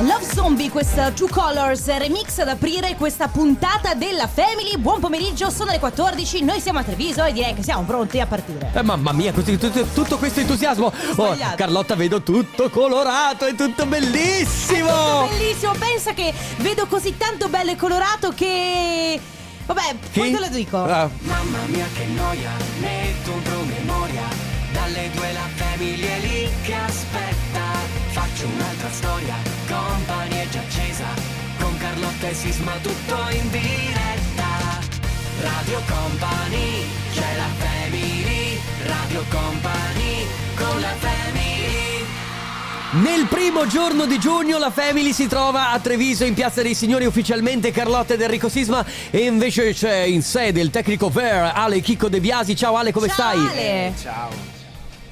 [0.00, 4.76] Love Zombie, questa Two Colors remix ad aprire questa puntata della Family.
[4.76, 8.26] Buon pomeriggio, sono le 14, noi siamo a Treviso e direi che siamo pronti a
[8.26, 8.70] partire.
[8.74, 10.92] Eh, mamma mia, così, tutto, tutto questo entusiasmo.
[11.16, 11.34] Oh.
[11.56, 14.90] Carlotta, vedo tutto colorato, è tutto bellissimo.
[14.90, 19.18] Tutto bellissimo, pensa che vedo così tanto bello e colorato che...
[19.64, 20.76] Vabbè, poi te lo dico.
[20.76, 22.50] Ah, Mamma mia che noia,
[22.80, 24.22] metto un promemoria
[24.72, 27.62] Dalle due la famiglia è lì che aspetta
[28.10, 29.34] Faccio un'altra storia,
[29.76, 31.04] company è già accesa
[31.58, 34.84] Con Carlotta e Sisma tutto in diretta
[35.40, 42.04] Radio Company, c'è la family Radio Company, con la family
[43.02, 47.04] Nel primo giorno di giugno la Family si trova a Treviso in Piazza dei Signori
[47.04, 52.08] ufficialmente Carlotta ed Enrico Sisma e invece c'è in sede il tecnico Ver Ale Chicco
[52.08, 52.56] De Biasi.
[52.56, 53.38] Ciao Ale, come Ciao, stai?
[53.38, 54.55] Ale.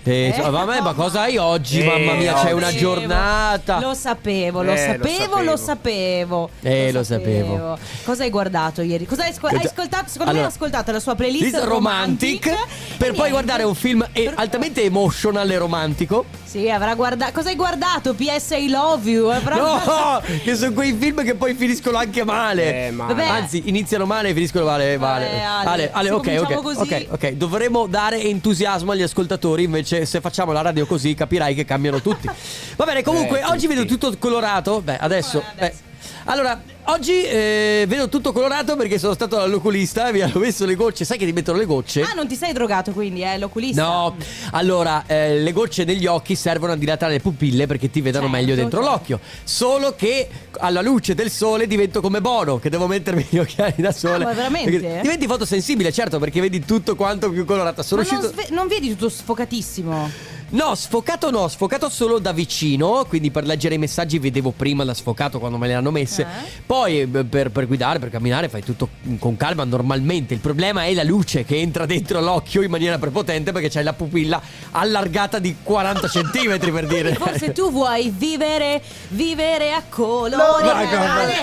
[0.06, 1.80] Eh, ciao, vabbè, ma cosa hai oggi?
[1.80, 3.80] Eh, Mamma mia, c'è una giornata.
[3.80, 5.56] Lo sapevo, lo Eh, lo sapevo, lo sapevo.
[5.56, 6.50] sapevo.
[6.60, 7.78] Eh, lo sapevo.
[8.04, 9.06] Cosa hai guardato ieri?
[9.06, 10.04] Cosa hai, ascol- hai ascoltato?
[10.08, 12.54] Secondo me Allora, hai ascoltato la sua playlist List romantic,
[12.98, 16.26] per poi guardare un film eh, altamente emotional e romantico.
[16.44, 17.32] Sì, avrà guardato.
[17.32, 18.14] Cosa hai guardato?
[18.14, 19.28] PS I Love You.
[19.28, 22.86] Avrà No, che sono quei film che poi finiscono anche male.
[22.86, 23.26] Eh, ma- Vabbè.
[23.26, 24.96] Anzi, iniziano male e finiscono male.
[24.98, 25.24] male.
[25.24, 27.28] Vabbè, Ale, Ale, Ale, se ok, ok, cominciamo così- ok, ok.
[27.32, 29.64] Dovremmo dare entusiasmo agli ascoltatori.
[29.64, 32.28] Invece, se facciamo la radio così, capirai che cambiano tutti.
[32.76, 34.80] Va bene, comunque, Eh, oggi vedo tutto colorato.
[34.80, 35.40] Beh, adesso.
[35.40, 35.78] Guarda, adesso.
[35.88, 35.92] eh.
[36.24, 40.74] Allora, oggi eh, vedo tutto colorato perché sono stato all'oculista e mi hanno messo le
[40.74, 41.04] gocce.
[41.04, 42.02] Sai che ti mettono le gocce?
[42.02, 43.38] Ah, non ti sei drogato quindi, eh?
[43.38, 43.82] L'oculista?
[43.82, 44.16] No,
[44.52, 48.38] allora eh, le gocce negli occhi servono a dilatare le pupille perché ti vedano Certo,
[48.40, 48.94] meglio dentro certo.
[48.94, 49.20] l'occhio.
[49.44, 53.92] Solo che alla luce del sole divento come Bono, che devo mettermi gli occhiali da
[53.92, 54.24] sole.
[54.24, 55.00] Ah, ma veramente?
[55.02, 57.82] Diventi fotosensibile, certo, perché vedi tutto quanto più colorato.
[57.82, 58.40] Sono Ma non, uscito.
[58.42, 60.10] sve- non vedi tutto sfocatissimo?
[60.54, 64.94] No, sfocato no, sfocato solo da vicino, quindi per leggere i messaggi vedevo prima da
[64.94, 66.22] sfocato quando me le hanno messe.
[66.22, 66.62] Eh.
[66.64, 68.88] Poi eh, per, per guidare, per camminare fai tutto
[69.18, 70.32] con calma normalmente.
[70.32, 73.94] Il problema è la luce che entra dentro l'occhio in maniera prepotente perché c'hai la
[73.94, 74.40] pupilla
[74.70, 77.14] allargata di 40 centimetri per dire.
[77.14, 80.36] Forse tu vuoi vivere, vivere a colori.
[80.36, 80.88] Ma Ale,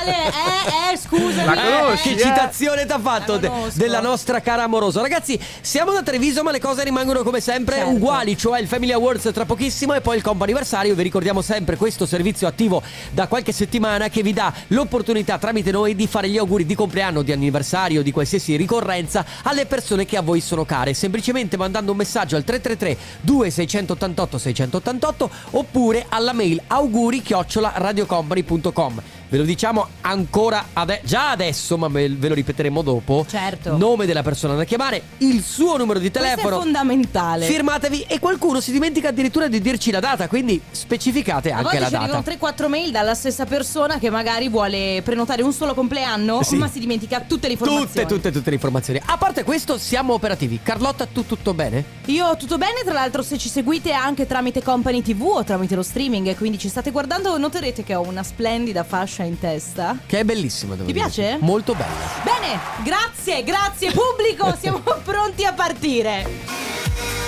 [0.00, 1.44] Ale, eh, eh, scusami.
[1.46, 2.10] La conosci?
[2.10, 2.14] eh.
[2.16, 6.50] Che citazione t'ha fatto La de- della nostra cara amorosa Ragazzi, siamo da Treviso ma
[6.50, 7.98] le cose rimangono come sempre Certo.
[7.98, 10.94] uguali Cioè il Family Awards tra pochissimo e poi il compo anniversario.
[10.94, 12.82] Vi ricordiamo sempre questo servizio attivo
[13.12, 17.22] da qualche settimana Che vi dà l'opportunità tramite noi di fare gli auguri di compleanno,
[17.22, 20.94] di anniversario, di qualsiasi ricorrenza Alle persone che a voi sono care.
[20.94, 29.38] Semplicemente mandando un messaggio al 333 2688 688 Oppure alla mail auguri chiocciola radiocompany.com Ve
[29.38, 33.26] lo diciamo ancora ade- già adesso, ma ve lo ripeteremo dopo.
[33.28, 33.76] Certo.
[33.76, 36.58] Nome della persona da chiamare, il suo numero di Questo telefono.
[36.58, 37.46] è fondamentale.
[37.46, 41.92] Firmatevi e qualcuno si dimentica addirittura di dirci la data, quindi specificate anche la ci
[41.92, 42.04] data.
[42.04, 46.56] arrivano 3-4 mail dalla stessa persona che magari vuole prenotare un solo compleanno, Sì.
[46.56, 47.86] ma si dimentica tutte le informazioni.
[47.88, 49.00] Tutte, tutte, tutte le informazioni.
[49.04, 50.60] A parte questo, siamo operativi.
[50.62, 51.84] Carlotta, tu tutto bene?
[52.06, 55.82] Io tutto bene, tra l'altro se ci seguite anche tramite Company TV o tramite lo
[55.82, 59.98] streaming e quindi ci state guardando noterete che ho una splendida fascia in testa.
[60.06, 61.04] Che è bellissima, devo Ti dire.
[61.04, 61.38] piace?
[61.40, 61.94] Molto bella.
[62.22, 66.74] Bene, grazie, grazie pubblico, siamo pronti a partire.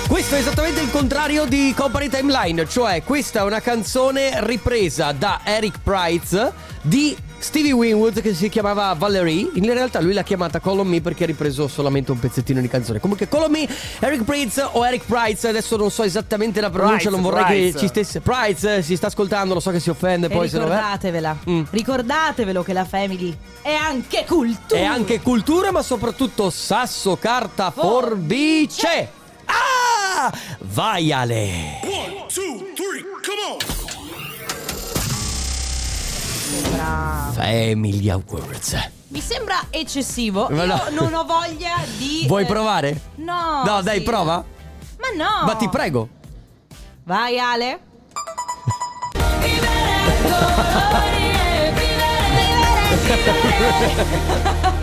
[0.09, 5.41] Questo è esattamente il contrario di Company Timeline, cioè questa è una canzone ripresa da
[5.45, 9.51] Eric Price di Stevie Winwood che si chiamava Valerie.
[9.55, 12.69] In realtà lui l'ha chiamata Call on Me perché ha ripreso solamente un pezzettino di
[12.69, 12.99] canzone.
[13.01, 13.69] Comunque Call on Me,
[14.01, 17.73] Eric Price o Eric Price, adesso non so esattamente la pronuncia, Price, non vorrei Price.
[17.73, 18.21] che ci stesse.
[18.21, 20.69] Price si sta ascoltando, lo so che si offende E poi se no è.
[20.69, 21.63] ricordatevela, Mm.
[21.71, 24.81] ricordatevelo che la Family è anche cultura.
[24.81, 29.11] È anche cultura, ma soprattutto sasso, carta, forbice.
[29.47, 30.33] Ah!
[30.61, 31.81] Vai Ale!
[36.71, 37.33] Bravo.
[37.33, 38.91] Family Awards.
[39.09, 40.49] Mi sembra eccessivo.
[40.51, 40.83] Ma Io no.
[40.91, 42.25] non ho voglia di.
[42.29, 43.01] Vuoi eh, provare?
[43.17, 43.63] No.
[43.65, 44.03] No, dai, sì.
[44.05, 44.45] prova.
[44.99, 45.47] Ma no.
[45.47, 46.09] Ma ti prego.
[47.05, 47.81] Vai, Ale.
[53.09, 54.78] Beh,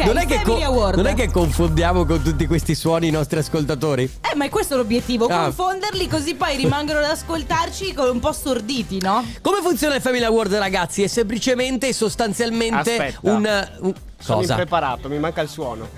[0.00, 0.06] ok.
[0.06, 0.96] non, è che Family co- Award.
[0.96, 4.04] non è che confondiamo con tutti questi suoni i nostri ascoltatori?
[4.32, 5.44] Eh, ma è questo l'obiettivo, Ah.
[5.44, 9.24] confonderli così poi rimangono ad ascoltarci con un po' storditi, no?
[9.42, 11.02] Come funziona il Family Award, ragazzi?
[11.02, 13.18] È semplicemente e sostanzialmente Aspetta.
[13.22, 14.52] un, un- Sono cosa?
[14.52, 15.88] impreparato, mi manca il suono.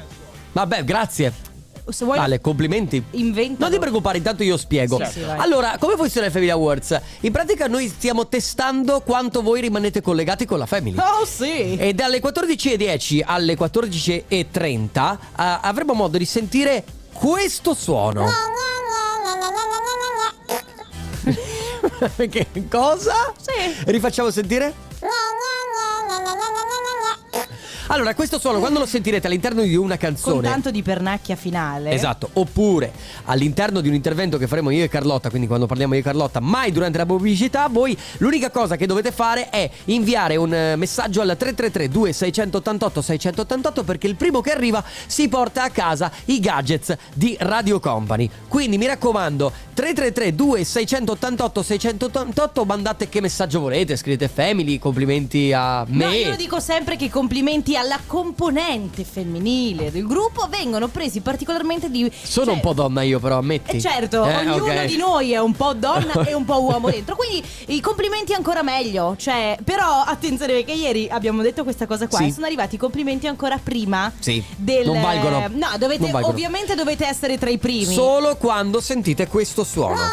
[0.53, 1.33] Vabbè, grazie.
[1.89, 3.03] Se vuoi Ale, complimenti.
[3.13, 3.65] inventa.
[3.65, 4.99] Non ti preoccupare, intanto io spiego.
[5.05, 5.39] Sì, sì, vai.
[5.39, 7.01] allora, come funziona il Family Awards?
[7.21, 10.97] In pratica noi stiamo testando quanto voi rimanete collegati con la Family.
[10.99, 11.77] Oh, sì.
[11.77, 18.27] E dalle 14.10 alle 14.30 eh, avremo modo di sentire questo suono.
[22.31, 23.33] che cosa?
[23.39, 23.83] Sì.
[23.87, 24.91] Rifacciamo sentire?
[27.93, 30.49] Allora, questo suono quando lo sentirete all'interno di una Con canzone.
[30.49, 31.91] tanto di pernacchia finale.
[31.91, 32.91] Esatto, oppure
[33.25, 36.41] all'interno di un intervento che faremo io e Carlotta, quindi quando parliamo io e Carlotta,
[36.41, 41.21] mai durante la pubblicità, voi l'unica cosa che dovete fare è inviare un eh, messaggio
[41.21, 46.97] al 333 2688 688 perché il primo che arriva si porta a casa i gadgets
[47.13, 48.31] di Radio Company.
[48.49, 56.05] Quindi mi raccomando, 333 2688 688 mandate che messaggio volete, scrivete family, complimenti a me.
[56.07, 62.11] No, io dico sempre che complimenti alla componente femminile del gruppo vengono presi particolarmente di...
[62.23, 63.77] Sono cioè- un po' donna io però, ammetti.
[63.77, 64.85] Eh, certo, Eh, ognuno ok.
[64.85, 67.17] di noi è un po' donna e un po' uomo dentro.
[67.17, 69.17] Quindi i complimenti ancora meglio.
[69.19, 72.29] Cioè, però attenzione perché ieri abbiamo detto questa cosa qua Sì.
[72.29, 75.49] e sono arrivati i complimenti ancora prima Sì, del non valgono.
[75.53, 76.33] No, dovete Non valgono.
[76.33, 77.93] ovviamente dovete essere tra i primi.
[77.93, 79.97] Solo quando sentite questo suono.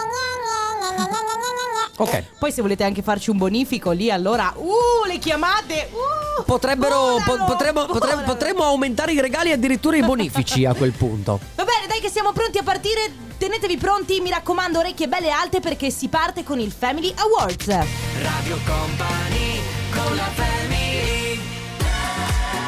[1.99, 2.23] Ok.
[2.39, 7.43] Poi se volete anche farci un bonifico lì, allora uh, le chiamate uh, Potrebbero, po-
[7.45, 8.23] potremmo, potre- volano.
[8.23, 11.39] potremmo aumentare i regali e addirittura i bonifici a quel punto.
[11.55, 13.27] Va bene, dai che siamo pronti a partire.
[13.37, 17.67] Tenetevi pronti, mi raccomando, orecchie belle alte perché si parte con il Family Awards.
[17.67, 19.59] Radio Company
[19.91, 21.39] con la family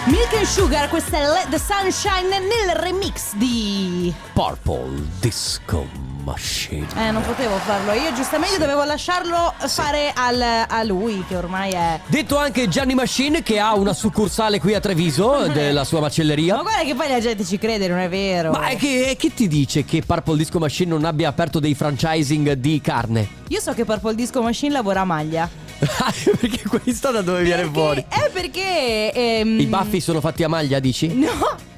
[0.07, 6.85] Milk and Sugar, questa è Let the Sunshine nel remix di Purple Disco Machine.
[6.95, 7.93] Eh, non potevo farlo.
[7.93, 11.99] Io giustamente dovevo lasciarlo fare al- a lui, che ormai è.
[12.07, 16.55] Detto anche Gianni Machine che ha una succursale qui a Treviso della sua Ma macelleria.
[16.61, 18.51] guarda che poi la gente ci crede, non è vero.
[18.51, 21.73] Ma è che, è che ti dice che Purple Disco Machine non abbia aperto dei
[21.75, 23.27] franchising di carne?
[23.49, 25.49] Io so che Purple Disco Machine lavora a maglia.
[26.39, 28.05] perché questa da dove viene Perché- fuori?
[28.07, 29.11] È perché.
[29.13, 31.07] ehm, I baffi sono fatti a maglia, dici?
[31.13, 31.29] No,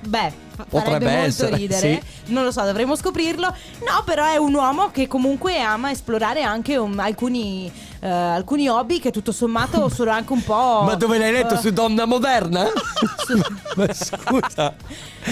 [0.05, 0.31] beh,
[0.69, 2.01] Potrebbe molto essere, ridere.
[2.27, 3.47] Non lo so, dovremmo scoprirlo.
[3.47, 7.71] No, però è un uomo che comunque ama esplorare anche um, alcuni,
[8.03, 10.81] eh, alcuni hobby che tutto sommato sono anche un po'.
[10.83, 11.53] Ma dove l'hai letto?
[11.53, 12.67] eh, Su Donna Moderna?
[13.25, 13.39] su-
[13.75, 14.73] Ma scusa.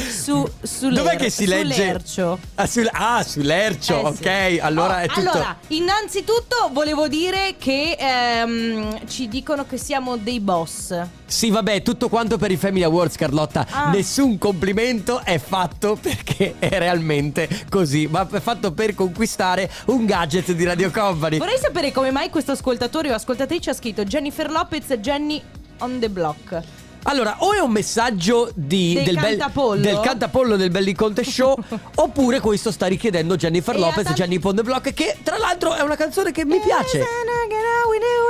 [0.09, 1.73] su, sull'er- Dov'è che si legge?
[1.73, 2.39] Sull'ercio.
[2.55, 4.21] Ah, sul- ah, sull'ercio, Eh sì.
[4.23, 4.57] ok.
[4.63, 5.29] Allora Oh, è tutto.
[5.29, 10.99] Allora, innanzitutto volevo dire che ehm, ci dicono che siamo dei boss.
[11.25, 13.65] Sì, vabbè, tutto quanto per i Family Awards, Carlotta.
[13.69, 13.89] Ah.
[13.89, 20.51] Nessun complimento è fatto perché è realmente così, ma è fatto per conquistare un gadget
[20.51, 21.37] di Radio Company.
[21.37, 25.41] Vorrei sapere come mai questo ascoltatore o ascoltatrice ha scritto Jennifer Lopez Jenny
[25.79, 26.61] on the block.
[27.03, 29.81] Allora, o è un messaggio di, Del del, bel- cantapollo?
[29.81, 31.57] del cantapollo del Belly Conte Show,
[31.95, 35.73] oppure questo sta richiedendo Jennifer E Lopez, tan- Jenny Pond the Block, che tra l'altro
[35.73, 36.99] è una canzone che mi piace.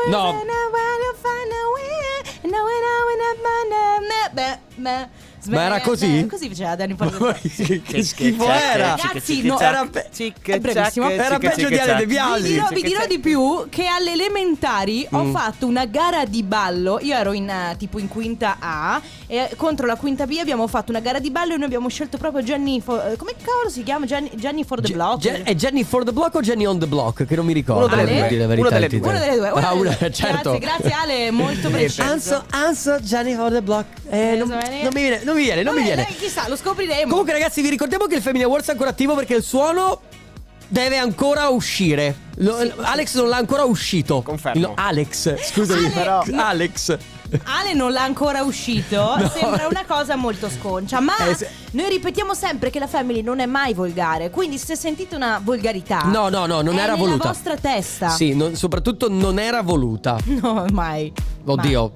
[0.09, 0.41] No.
[4.31, 5.07] Beh, beh,
[5.49, 6.25] Ma era così?
[6.29, 6.95] Così faceva Danny.
[6.97, 8.95] Ma che, che schifo era!
[8.95, 10.09] Ragazzi, no, era, pe-
[10.43, 11.09] è brevissimo.
[11.09, 12.41] era peggio di Ale De Vi Biasi.
[12.43, 15.31] dirò, vi dirò di più che alle elementari ho Mm.
[15.33, 16.99] fatto una gara di ballo.
[17.01, 20.91] Io ero in eh, tipo in quinta A e contro la quinta B abbiamo fatto
[20.91, 22.79] una gara di ballo e noi abbiamo scelto proprio Jenny.
[22.81, 24.05] for- eh, come cavolo si chiama?
[24.05, 25.19] Jenny, Jenny for the Ge- Block.
[25.21, 27.25] Ge- è Jenny for the block o Jenny on the block?
[27.25, 27.85] Che non mi ricordo.
[27.85, 28.99] Uno delle devo dire la Uno verità, delle il due.
[28.99, 29.15] titolo.
[29.15, 29.49] Una delle due.
[29.51, 30.11] una Ah, delle una- due.
[30.11, 30.57] certo.
[30.57, 32.01] Grazie, grazie Ale, molto preciso.
[32.03, 33.85] Anso, Anso, Jenny for the block.
[34.09, 34.59] Eh, non, non
[34.93, 36.07] mi viene, non mi viene, non mi Vabbè, viene.
[36.09, 37.09] dai, chissà, lo scopriremo.
[37.09, 40.01] Comunque, ragazzi, vi ricordiamo che il Family Awards è ancora attivo perché il suono
[40.67, 42.15] deve ancora uscire.
[42.37, 44.21] Lo- Alex non l'ha ancora uscito.
[44.21, 44.67] Confermo.
[44.67, 45.85] No, Alex, scusami.
[45.85, 46.41] Ale, Però- no.
[46.41, 46.97] Alex.
[47.43, 49.15] Ale non l'ha ancora uscito.
[49.37, 50.99] Sembra una cosa molto sconcia.
[51.01, 54.29] Ma Eh, se- noi ripetiamo sempre che la family non è mai volgare.
[54.29, 57.27] Quindi, se sentite una volgarità, No, no, no, non è era nella voluta.
[57.29, 58.09] vostra testa.
[58.09, 60.17] Sì, non- soprattutto non era voluta.
[60.41, 61.11] No, mai.
[61.45, 61.91] Oddio.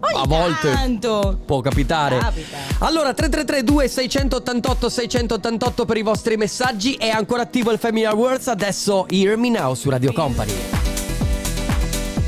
[0.00, 1.38] Ogni a volte tanto.
[1.44, 2.18] può capitare.
[2.18, 2.56] Capita.
[2.78, 9.06] Allora 3332 688 688 per i vostri messaggi è ancora attivo il Family Awards adesso
[9.08, 10.52] Hear Me Now su Radio Company.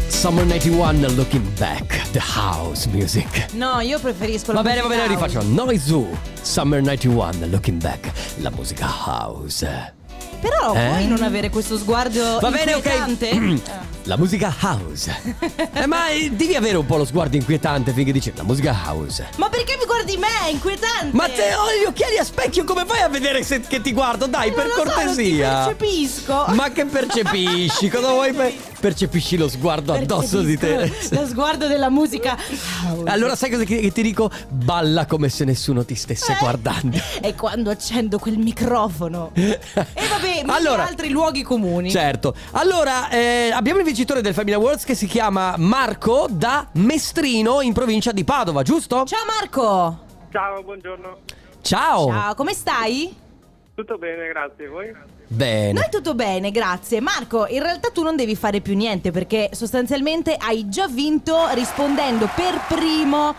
[0.09, 3.53] Summer 91 Looking Back The House Music.
[3.55, 5.15] No, io preferisco Va bene, va bene, house.
[5.15, 5.43] rifaccio.
[5.43, 6.07] Noizu
[6.41, 10.01] Summer 91 Looking Back La musica house.
[10.43, 10.89] Però Eh?
[10.89, 12.85] puoi non avere questo sguardo Va bene, ok.
[12.85, 13.81] inquietante?
[14.07, 15.15] La musica house.
[15.75, 19.29] Eh, ma eh, devi avere un po' lo sguardo inquietante finché dici la musica house.
[19.37, 20.27] Ma perché mi guardi me?
[20.45, 21.15] È inquietante.
[21.17, 24.27] Ma te ho gli occhiali a specchio, come fai a vedere se- che ti guardo?
[24.27, 25.53] Dai, Eh, per non lo so, cortesia.
[25.67, 26.45] non percepisco.
[26.49, 27.89] Ma che percepisci?
[27.89, 28.33] Cosa vuoi?
[28.33, 30.93] per- Percepisci lo sguardo addosso di te.
[31.11, 32.37] Lo sguardo della musica
[32.85, 33.09] house.
[33.09, 34.29] Allora, sai cosa che ti dico?
[34.49, 36.37] Balla come se nessuno ti stesse Eh?
[36.41, 36.99] guardando.
[37.21, 39.31] E quando accendo quel microfono.
[39.95, 41.91] E vabbè, mille Allora- altri luoghi comuni.
[41.91, 42.35] Certo.
[42.53, 47.73] Allora, eh, abbiamo il vincitore del Family Awards che si chiama Marco da Mestrino in
[47.73, 49.05] provincia di Padova, giusto?
[49.05, 49.99] Ciao Marco.
[50.31, 51.19] Ciao, buongiorno.
[51.61, 52.09] Ciao.
[52.09, 53.15] Ciao, come stai?
[53.75, 54.69] Tutto bene, grazie.
[54.69, 54.93] Voi?
[55.27, 55.73] Bene.
[55.73, 57.01] Noi tutto bene, grazie.
[57.01, 62.29] Marco, in realtà tu non devi fare più niente perché sostanzialmente hai già vinto rispondendo
[62.35, 63.35] per primo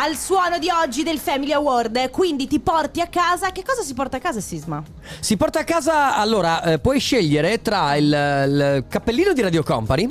[0.00, 2.10] al suono di oggi del Family Award.
[2.10, 3.50] Quindi ti porti a casa.
[3.50, 4.82] Che cosa si porta a casa, Sisma?
[5.20, 10.08] Si porta a casa, allora, eh, puoi scegliere tra il, il cappellino di Radio Company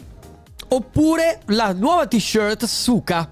[0.69, 3.29] oppure la nuova t-shirt Suka.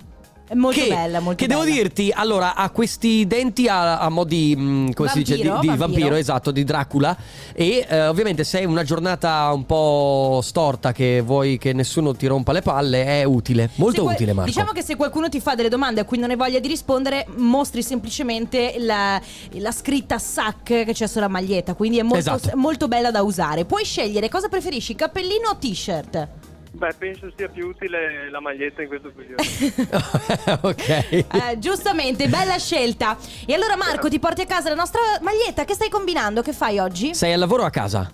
[0.48, 1.64] È molto che, bella, molto che bella.
[1.64, 4.56] devo dirti, allora, ha questi denti a, a mo' di.
[4.56, 5.36] mm, come si dice?
[5.38, 5.88] Di, Vampiro, di vampiro.
[5.88, 7.18] vampiro, esatto, di Dracula.
[7.54, 12.28] E eh, ovviamente, se hai una giornata un po' storta che vuoi che nessuno ti
[12.28, 13.72] rompa le palle, è utile.
[13.76, 14.52] Molto qual- utile, Marco.
[14.52, 17.26] Diciamo che se qualcuno ti fa delle domande a cui non hai voglia di rispondere,
[17.38, 19.20] mostri semplicemente la,
[19.54, 21.74] la scritta SAC che c'è sulla maglietta.
[21.74, 22.52] Quindi è molto, Esatto.
[22.56, 23.66] molto bella da usare.
[23.66, 26.28] Puoi scegliere cosa preferisci, cappellino o t-shirt?
[26.76, 29.42] Beh, penso sia più utile la maglietta in questo periodo.
[30.68, 30.90] ok.
[30.90, 31.26] Eh,
[31.58, 33.18] giustamente, bella scelta.
[33.46, 35.64] E allora Marco ti porti a casa la nostra maglietta.
[35.64, 36.42] Che stai combinando?
[36.42, 37.16] Che fai oggi?
[37.16, 38.12] Sei al lavoro o a casa?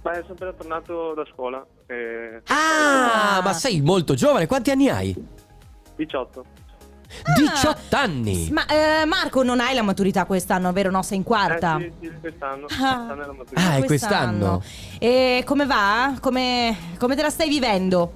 [0.00, 1.64] Beh, sono appena tornato da scuola.
[1.86, 3.42] eh, Ah, Ah.
[3.42, 4.46] ma sei molto giovane.
[4.46, 5.14] Quanti anni hai?
[5.96, 6.44] 18.
[7.36, 8.48] 18 anni.
[8.50, 10.90] Ma eh, Marco non hai la maturità quest'anno, vero?
[10.90, 11.78] No, sei in quarta.
[11.78, 12.66] Eh, sì, sì, quest'anno.
[12.66, 12.68] Ah.
[12.68, 13.60] Quest'anno è la maturità.
[13.60, 14.62] Ah, è quest'anno.
[14.98, 16.16] E come va?
[16.20, 18.14] Come, come te la stai vivendo?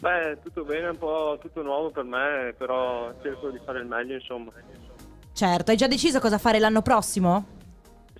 [0.00, 4.14] Beh, tutto bene, un po' tutto nuovo per me, però cerco di fare il meglio,
[4.14, 4.50] insomma.
[5.32, 7.46] Certo, hai già deciso cosa fare l'anno prossimo?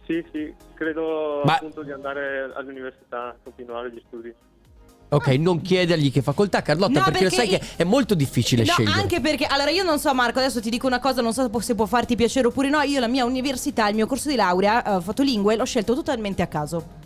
[0.07, 4.33] Sì, sì, credo Ma- appunto di andare all'università, continuare gli studi.
[5.13, 8.15] Ok, non chiedergli che facoltà, Carlotta, No, perché, lo sai perché che i- è molto
[8.15, 8.99] difficile no, scegliere.
[8.99, 11.75] anche perché allora io non so Marco, adesso ti dico una cosa, non so se
[11.75, 15.01] può farti piacere oppure no, io la mia università, il mio corso di laurea, eh,
[15.03, 17.01] fotolingue, l'ho scelto totalmente a caso.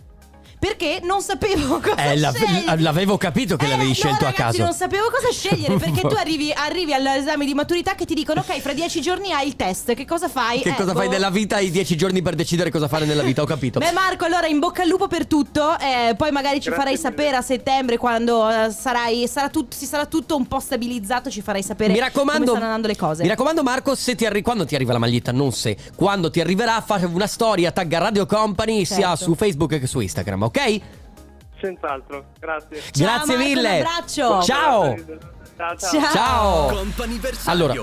[0.59, 2.81] Perché non sapevo cosa Eh, la- scegliere.
[2.81, 4.63] l'avevo capito che Eh, l'avevi no, scelto a ragazzi, caso.
[4.63, 8.59] non sapevo cosa scegliere perché tu arrivi, arrivi all'esame di maturità che ti dicono ok,
[8.59, 10.61] fra dieci giorni hai il test, che cosa fai?
[10.61, 11.11] Che Eh, cosa fai boh.
[11.13, 11.57] nella vita?
[11.57, 13.77] Hai dieci giorni per decidere cosa fare nella vita, ho capito.
[13.79, 16.93] Beh Marco, allora in bocca al lupo per tutto, eh, poi magari ci Grazie farai
[16.97, 17.07] mille.
[17.07, 21.41] sapere a settembre quando eh, sarai, sarà tut- si sarà tutto un po' stabilizzato, ci
[21.41, 23.21] farai sapere mi raccomando, come stanno andando le cose.
[23.21, 26.41] Mi raccomando, Marco, se ti arri- quando ti arriva la maglietta, non se, quando ti
[26.41, 29.23] arriverà, fa una storia, tagga Radio Company sia Certo.
[29.25, 30.81] su Facebook che su Instagram, ok?
[31.61, 32.81] Senz'altro, grazie.
[32.81, 33.69] Ciao, Grazie Marco, mille.
[33.69, 34.41] un abbraccio.
[34.43, 34.95] Ciao.
[35.57, 36.11] Ciao, ciao.
[36.13, 36.83] Ciao.
[37.45, 37.73] Allora,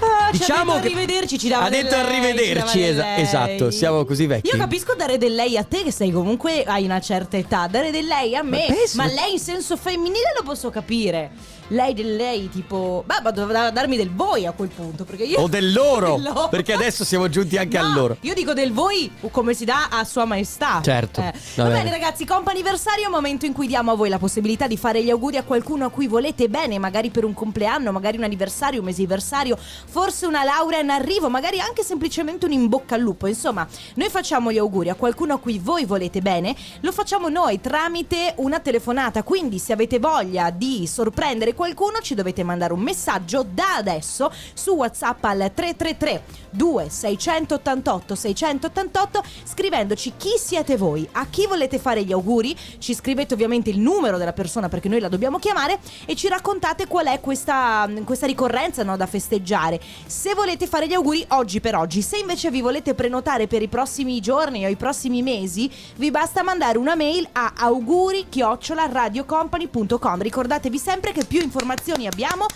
[0.00, 3.16] Ah, ci diciamo ha detto che- arrivederci, ci dava ha detto lei, arrivederci, ci esa-
[3.16, 4.46] esatto, siamo così vecchi.
[4.50, 7.90] Io capisco dare del lei a te che sei comunque hai una certa età, dare
[7.90, 11.32] del lei a me, Ma penso- ma lei in senso femminile lo posso capire.
[11.68, 15.40] Lei del lei tipo, beh, ma doveva darmi del voi a quel punto, perché io
[15.40, 16.48] O del loro, Del loro.
[16.48, 18.16] perché adesso siamo giunti anche No, al loro.
[18.22, 20.80] Io dico del voi come si dà a sua maestà.
[20.82, 21.32] Certo, Eh.
[21.56, 21.74] va Va bene.
[21.82, 25.02] bene ragazzi, comp'anniversario è un momento in cui diamo a voi la possibilità di fare
[25.02, 28.80] gli auguri a qualcuno a cui volete bene, magari per un compleanno, magari un anniversario,
[28.80, 33.26] un mesiversario, forse una laurea in arrivo, magari anche semplicemente un in bocca al lupo.
[33.26, 37.60] Insomma, noi facciamo gli auguri a qualcuno a cui voi volete bene, lo facciamo noi
[37.60, 43.42] tramite una telefonata, quindi se avete voglia di sorprendere qualcuno ci dovete mandare un messaggio
[43.42, 51.80] da adesso su WhatsApp al 333 2688 688 scrivendoci chi siete voi, a chi volete
[51.80, 55.80] fare gli auguri, ci scrivete ovviamente il numero della persona perché noi la dobbiamo chiamare
[56.04, 59.80] e ci raccontate qual è questa, questa ricorrenza no, da festeggiare.
[60.06, 63.68] Se volete fare gli auguri oggi per oggi, se invece vi volete prenotare per i
[63.68, 70.22] prossimi giorni o i prossimi mesi, vi basta mandare una mail a auguri-radiocompany.com.
[70.22, 72.46] Ricordatevi sempre che più informazioni abbiamo,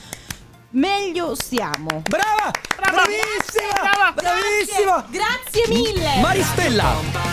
[0.71, 2.03] meglio stiamo.
[2.09, 2.51] Brava!
[2.77, 4.13] Bravissima!
[4.15, 5.07] Bravissima!
[5.11, 6.21] Grazie mille!
[6.21, 7.31] Maristella!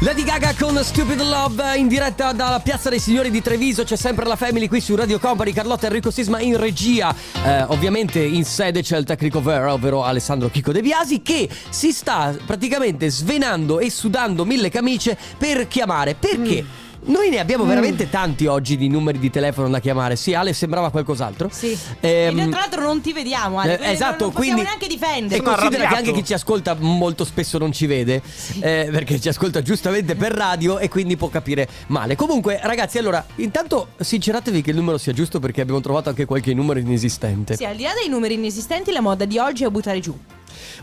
[0.00, 3.82] Lady Gaga con Stupid Love in diretta dalla Piazza dei Signori di Treviso.
[3.82, 5.52] C'è sempre la Family qui su Radio Company.
[5.52, 7.12] Carlotta Enrico Sisma in regia.
[7.44, 11.90] Eh, ovviamente in sede c'è il tecnico vero, ovvero Alessandro Chico De Biasi, che si
[11.90, 16.14] sta praticamente svenando e sudando mille camicie per chiamare.
[16.14, 16.86] Perché?
[17.08, 20.14] Noi ne abbiamo veramente tanti oggi di numeri di telefono da chiamare.
[20.14, 21.48] Sì, Ale sembrava qualcos'altro.
[21.50, 21.76] Sì.
[22.00, 24.62] Ehm, e noi tra l'altro non ti vediamo, Ale, eh, quindi esatto, non possiamo quindi
[24.62, 25.40] neanche difendere.
[25.40, 28.20] E considera che anche chi ci ascolta molto spesso non ci vede,
[28.60, 32.14] eh, perché ci ascolta giustamente per radio e quindi può capire male.
[32.14, 36.52] Comunque, ragazzi, allora, intanto sinceratevi che il numero sia giusto perché abbiamo trovato anche qualche
[36.52, 37.56] numero inesistente.
[37.56, 40.14] Sì, al di là dei numeri inesistenti, la moda di oggi è buttare giù.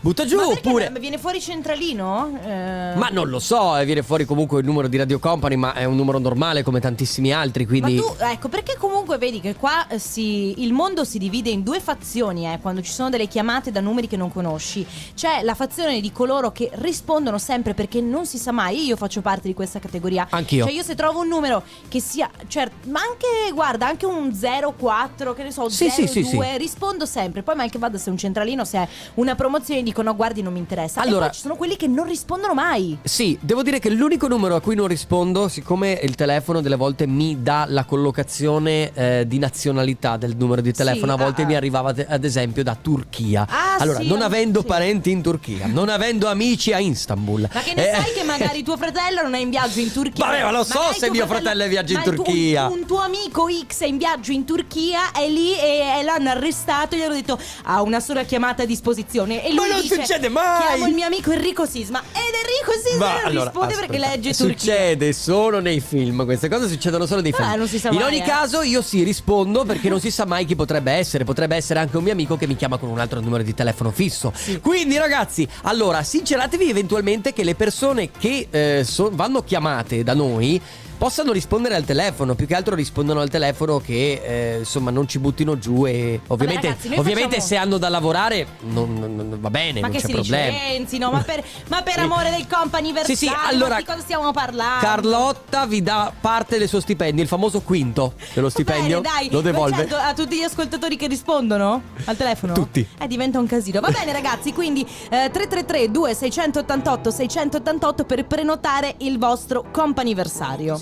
[0.00, 0.92] Butta giù Ma oppure.
[0.98, 2.38] viene fuori centralino?
[2.44, 5.74] Eh, Ma non lo so, eh, viene fuori comunque il numero di Radio Company, ma
[5.74, 9.54] è un numero normale come tantissimi altri, Ma quindi tu, ecco, perché comunque vedi che
[9.54, 13.26] qua eh, si, il mondo si divide in due fazioni, eh, quando ci sono delle
[13.26, 14.86] chiamate da numeri che non conosci.
[15.14, 19.20] C'è la fazione di coloro che rispondono sempre perché non si sa mai, io faccio
[19.20, 20.26] parte di questa categoria.
[20.30, 20.64] Anch'io.
[20.64, 24.32] Cioè io se trovo un numero che sia, cioè, ma anche, guarda, anche un
[24.76, 26.38] 04, che ne so, Sì, 02, sì, sì, sì.
[26.56, 27.42] rispondo sempre.
[27.42, 30.42] Poi mal che vada se è un centralino, se è una promozione, promozioni dicono guardi
[30.42, 31.00] non mi interessa.
[31.00, 32.98] Allora- ci sono quelli che non rispondono mai.
[33.02, 37.06] Sì, devo dire che l'unico numero a cui non rispondo, siccome il telefono delle volte
[37.06, 41.46] mi dà la collocazione eh, di nazionalità del numero di telefono, Sì, a volte ah,
[41.46, 41.56] mi ah.
[41.56, 43.46] arrivava ad- esempio da Turchia.
[43.48, 44.66] Ah, allora, sì, non ah, avendo sì.
[44.66, 47.48] parenti in Turchia, non avendo amici a Istanbul.
[47.52, 50.24] Ma che ne eh, sai che magari tuo fratello non è in viaggio in Turchia?
[50.24, 52.66] Vabbè, ma lo so Magari se mio fratello è in viaggio in Turchia.
[52.66, 56.30] Un, un tuo amico X è in viaggio in Turchia, è lì e, e l'hanno
[56.30, 59.44] arrestato e gli hanno detto ha una sola chiamata a disposizione.
[59.44, 60.66] E lui Ma non dice, succede mai!
[60.68, 62.00] Chiamo il mio amico Enrico Sisma.
[62.12, 64.56] Ed Enrico Sisma non allora, risponde perché aspetta, legge Turchia.
[64.58, 67.48] Succede solo nei film, queste cose succedono solo nei film.
[67.48, 68.24] Ah, non si sa In mai, ogni eh.
[68.24, 71.96] caso io sì rispondo perché non si sa mai chi potrebbe essere, potrebbe essere anche
[71.96, 74.32] un mio amico che mi chiama con un altro numero di telefono fisso.
[74.60, 80.60] Quindi ragazzi, allora sinceratevi eventualmente che le persone che eh, so- vanno chiamate da noi
[80.96, 85.18] possano rispondere al telefono, più che altro rispondono al telefono che eh, insomma non ci
[85.18, 89.36] buttino giù e ovviamente, ragazzi, noi ovviamente facciamo- se hanno da lavorare non, non- non-
[89.40, 90.46] va bene, Ma non che c'è si problema.
[90.52, 91.10] licenzi, no?
[91.10, 92.00] Ma per, ma per Sì.
[92.00, 94.84] amore del comp'anniversario, Sì, sì, allora, di cosa stiamo parlando?
[94.84, 99.00] Carlotta vi dà parte del suo stipendio, il famoso quinto dello stipendio.
[99.00, 99.76] bene, dai, lo devolve.
[99.76, 102.52] certo, a tutti gli ascoltatori che rispondono al telefono?
[102.54, 102.86] Tutti.
[102.98, 103.80] Eh, diventa un casino.
[103.80, 110.78] Va bene, ragazzi, quindi eh, 333 2688 688 per prenotare il vostro comp'anniversario.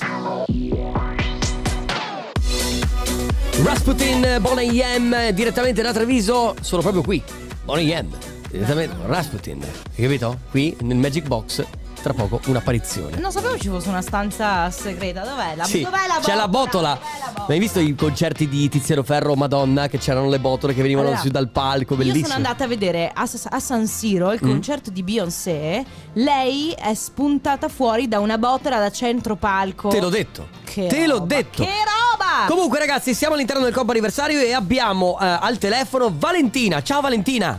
[3.63, 7.23] Rasputin, Bonnie Yam, direttamente da Treviso, sono proprio qui.
[7.65, 8.09] Bonnie Yam,
[8.51, 9.63] direttamente Rasputin.
[9.63, 10.39] Hai capito?
[10.51, 11.65] Qui nel Magic Box,
[12.05, 13.17] tra poco un'apparizione.
[13.17, 15.23] Non sapevo ci fosse una stanza segreta.
[15.23, 16.99] Dov'è la, Sì, dov'è la c'è la botola.
[17.01, 17.45] Dov'è la botola?
[17.49, 20.83] Ma hai visto i concerti di Tiziano Ferro o Madonna che c'erano le botole che
[20.83, 22.21] venivano Allora, su dal palco, bellissimo.
[22.27, 24.33] Io sono andata a vedere a, a San Siro Mm.
[24.35, 25.85] il concerto di Beyoncé.
[26.13, 29.89] Lei è spuntata fuori da una botola da centro palco.
[29.89, 30.49] Te l'ho detto.
[30.65, 31.63] Che Te l'ho roba, detto.
[31.63, 32.47] Che roba!
[32.49, 36.83] Comunque ragazzi, siamo all'interno del compo anniversario e abbiamo eh, al telefono Valentina.
[36.83, 37.59] Ciao Valentina.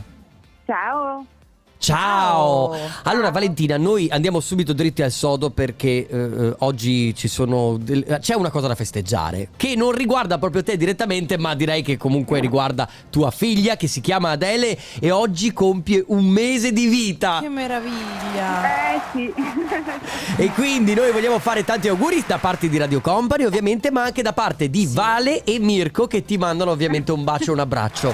[0.68, 1.26] Ciao.
[1.78, 2.74] Ciao.
[2.74, 2.90] Ciao.
[3.04, 8.18] Allora Valentina, noi andiamo subito dritti al sodo perché eh, eh, oggi ci sono del-
[8.22, 12.40] c'è una cosa da festeggiare che non riguarda proprio te direttamente, ma direi che comunque
[12.40, 17.40] riguarda tua figlia che si chiama Adele e oggi compie un mese di vita.
[17.42, 18.94] Che meraviglia!
[18.96, 19.34] Eh sì.
[20.38, 24.22] E quindi noi vogliamo fare tanti auguri da parte di Radio Company, ovviamente, ma anche
[24.22, 28.14] da parte di Vale e Mirko che ti mandano ovviamente un bacio e un abbraccio.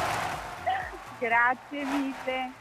[1.20, 2.52] Grazie mille.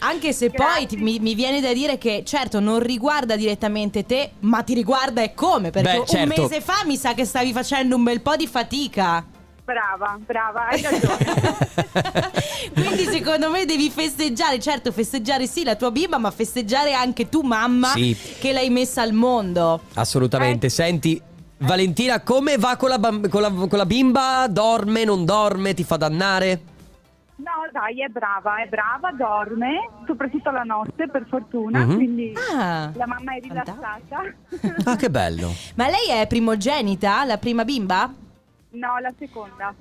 [0.00, 0.64] Anche se Grazie.
[0.74, 4.74] poi ti- mi, mi viene da dire che certo non riguarda direttamente te, ma ti
[4.74, 5.70] riguarda e come?
[5.70, 6.42] Perché Beh, un certo.
[6.42, 9.24] mese fa mi sa che stavi facendo un bel po' di fatica.
[9.64, 12.32] Brava, brava, hai ragione.
[12.72, 17.42] Quindi secondo me devi festeggiare, certo festeggiare sì la tua bimba, ma festeggiare anche tu
[17.42, 18.16] mamma Sì.
[18.38, 19.82] che l'hai messa al mondo.
[19.94, 20.66] Assolutamente.
[20.66, 20.70] Eh.
[20.70, 21.20] Senti,
[21.58, 24.46] Valentina, come va con la, bam- con la- con la bimba?
[24.48, 26.60] Dorme, non dorme, ti fa dannare?
[27.38, 31.94] No, dai, è brava, è brava, dorme, soprattutto la notte per fortuna, Mhm.
[31.94, 34.00] quindi Ah, la mamma è rilassata.
[34.84, 35.48] Ah, che bello.
[35.76, 38.12] ma lei è primogenita, la prima bimba?
[38.70, 39.72] No, la seconda.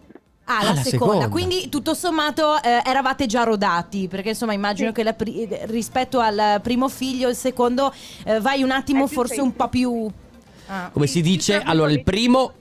[0.49, 1.13] Ah, Ah, la, la seconda.
[1.13, 1.29] seconda.
[1.29, 4.93] Quindi tutto sommato eh, eravate già rodati, perché insomma immagino Sì.
[4.93, 7.91] che la pri- rispetto al primo figlio, il secondo
[8.23, 10.09] eh, vai un attimo È più forse un po' più...
[10.67, 11.59] Ah, Come si dice?
[11.59, 12.53] Sì, Allora, il primo...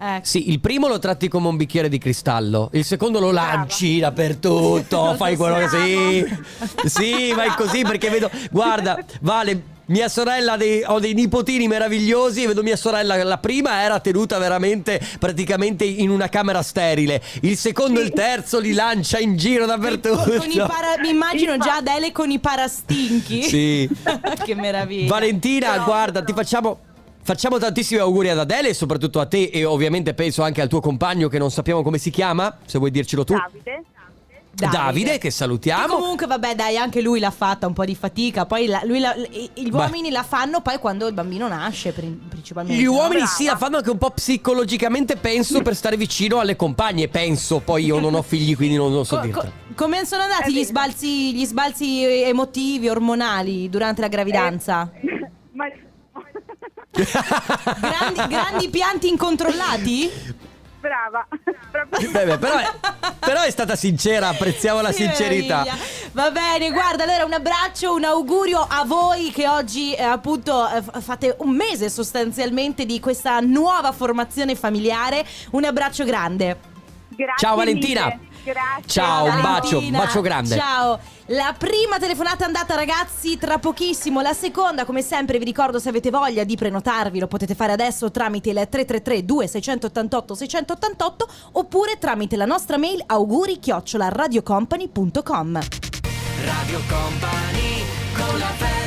[0.00, 0.24] ecco.
[0.24, 5.04] Sì, il primo lo tratti come un bicchiere di cristallo, il secondo lo lanci dappertutto,
[5.04, 6.88] Lo fai quello che sì.
[6.88, 12.46] Sì, vai così perché vedo, guarda, Vale, mia sorella dei- ho dei nipotini meravigliosi e
[12.46, 17.20] vedo mia sorella la prima era tenuta veramente praticamente in una camera sterile.
[17.42, 20.38] Il secondo e il terzo li lancia in giro dappertutto.
[20.66, 23.42] Para- mi immagino già Adele con i parastinchi.
[23.42, 23.90] Sì.
[24.44, 25.08] che meraviglia.
[25.08, 26.26] Valentina, No, guarda, no.
[26.26, 26.78] ti facciamo.
[27.22, 30.80] Facciamo tantissimi auguri ad Adele e soprattutto a te e ovviamente penso anche al tuo
[30.80, 33.34] compagno che non sappiamo come si chiama, se vuoi dircelo tu.
[33.34, 33.84] Davide.
[34.52, 35.94] Davide, che Che salutiamo.
[35.94, 38.46] comunque, vabbè, dai, anche lui l'ha fatta un po' di fatica.
[38.46, 42.20] Poi la- lui la- i- gli uomini la fanno poi quando il bambino nasce, pri-
[42.28, 42.80] principalmente.
[42.82, 43.26] Gli uomini Brava.
[43.30, 47.60] sì, la fanno anche un po' psicologicamente, penso, per stare vicino alle compagne, penso.
[47.60, 49.38] Poi io non ho figli, quindi non, non so Co- dirti.
[49.46, 54.90] co- come sono andati È gli sbalzi, gli sbalzi emotivi, ormonali durante la gravidanza?
[54.92, 55.19] Ma...
[56.92, 60.10] Grandi, grandi pianti incontrollati?
[60.80, 61.26] Brava.
[61.88, 62.70] Beh, beh, però, è,
[63.18, 65.62] però è stata sincera, apprezziamo la Che sincerità.
[65.62, 65.84] meraviglia.
[66.12, 70.80] Va bene, guarda, allora un abbraccio, un augurio a voi che oggi eh, appunto eh,
[70.82, 75.24] f- fate un mese sostanzialmente di questa nuova formazione familiare.
[75.50, 76.58] Un abbraccio grande.
[77.08, 78.04] Grazie Ciao, Valentina.
[78.06, 78.28] mille.
[78.42, 78.82] Grazie.
[78.86, 80.56] Ciao, un bacio, un bacio grande.
[80.56, 80.98] Ciao.
[81.32, 85.88] La prima telefonata è andata ragazzi tra pochissimo, la seconda come sempre vi ricordo se
[85.88, 92.34] avete voglia di prenotarvi lo potete fare adesso tramite il 333 2688 688 oppure tramite
[92.34, 95.60] la nostra mail auguri radiocompany.com.
[96.42, 97.84] Radio Company
[98.16, 98.79] con la family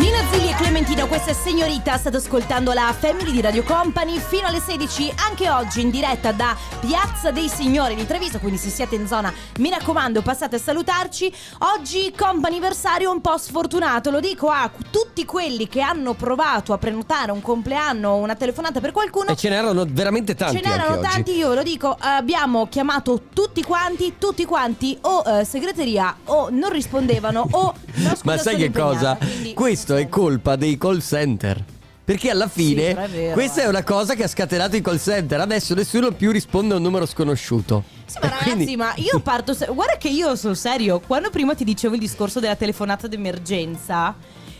[0.00, 4.46] Nina Zilli e Clementino, questa è Signorita, state ascoltando la Family di Radio Company fino
[4.46, 8.94] alle 16, anche oggi in diretta da Piazza dei Signori di Treviso, quindi se siete
[8.94, 11.30] in zona mi raccomando passate a salutarci.
[11.76, 17.30] Oggi comp'anniversario un po' sfortunato, lo dico a tutti quelli che hanno provato a prenotare
[17.30, 19.30] un compleanno o una telefonata per qualcuno.
[19.32, 21.12] E ce n'erano veramente tanti Ce n'erano anche oggi.
[21.14, 26.70] tanti, io lo dico, abbiamo chiamato tutti quanti, tutti quanti o eh, segreteria o non
[26.70, 27.74] rispondevano o...
[27.96, 29.16] no, scusa, Ma sai che cosa?
[29.20, 31.62] quindi- Questo è colpa dei call center.
[32.02, 33.64] Perché alla fine è vero, questa eh.
[33.64, 35.38] è una cosa che ha scatenato i call center.
[35.40, 37.84] Adesso nessuno più risponde a un numero sconosciuto.
[38.06, 39.54] Sì, ma E ragazzi, quindi- ma io parto.
[39.54, 41.00] se- Guarda che io sono serio.
[41.06, 44.16] Quando prima ti dicevo il discorso della telefonata d'emergenza,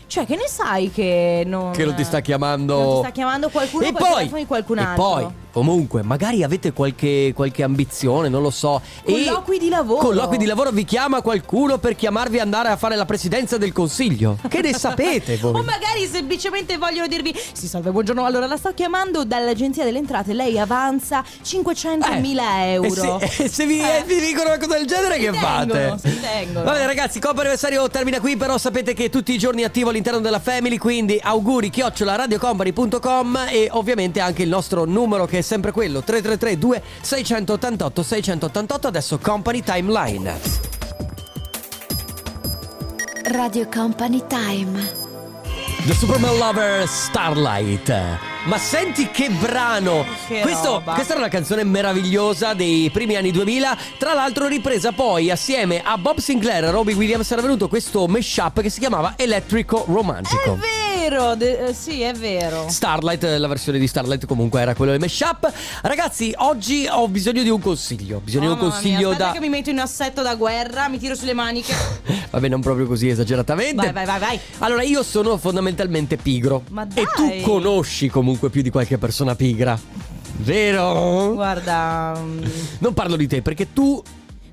[0.07, 1.71] cioè, che ne sai che non.
[1.71, 2.75] Che non ti sta chiamando.
[2.77, 5.03] Non ti sta chiamando qualcuno e poi, telefono di qualcun e altro.
[5.03, 8.81] poi, comunque, magari avete qualche, qualche ambizione, non lo so.
[9.03, 9.99] e- Colloqui di lavoro.
[10.05, 13.71] Colloqui di lavoro vi chiama qualcuno per chiamarvi a andare a fare la presidenza del
[13.73, 14.37] consiglio.
[14.47, 15.49] Che ne sapete voi?
[15.61, 18.23] O magari semplicemente vogliono dirvi: Sì, salve, buongiorno.
[18.25, 20.33] Allora la sto chiamando dall'agenzia delle entrate.
[20.33, 23.19] Lei avanza 500.000 Eh, euro.
[23.19, 23.97] E se, e se vi, Eh.
[23.99, 25.95] e vi dicono una cosa del genere, Si che tengono, fate?
[26.09, 26.63] si tengono.
[26.65, 28.37] Va bene, ragazzi, Coppa Anniversario termina qui.
[28.37, 30.77] Però sapete che tutti i giorni attivo all'interno della Family.
[30.77, 36.57] Quindi auguri chiocciola radiocompany.com e ovviamente anche il nostro numero che è sempre quello: 333
[36.57, 38.87] 2688 688.
[38.87, 40.39] Adesso Company Timeline.
[43.25, 44.99] Radio Company Time.
[45.85, 48.30] The Superman Lover Starlight.
[48.45, 50.03] Ma senti che brano!
[50.27, 53.77] Che Questo- questa era una canzone meravigliosa dei primi anni 2000.
[53.99, 58.61] Tra l'altro, ripresa poi assieme a Bob Sinclair e Robbie Williams era venuto questo mashup
[58.61, 60.57] che si chiamava Elettrico È Romantico.
[60.59, 62.65] vero, de- eh, sì, è vero.
[62.67, 65.51] Starlight, la versione di Starlight comunque era quello del mashup.
[65.83, 68.17] Ragazzi, oggi ho bisogno di un consiglio.
[68.17, 69.31] Ho bisogno Oh, di un mia, consiglio aspetta da.
[69.33, 71.73] che mi metto in assetto da guerra, mi tiro sulle maniche.
[72.31, 73.75] Vabbè, non proprio così esageratamente.
[73.75, 74.39] Vai, vai, vai, vai.
[74.59, 76.63] Allora, io sono fondamentalmente pigro.
[76.69, 77.41] Ma E tu dai.
[77.41, 79.79] conosci comunque più di qualche persona pigra.
[80.37, 81.33] Vero?
[81.33, 82.13] Guarda.
[82.17, 82.43] mm,
[82.79, 84.01] Non parlo di te perché tu.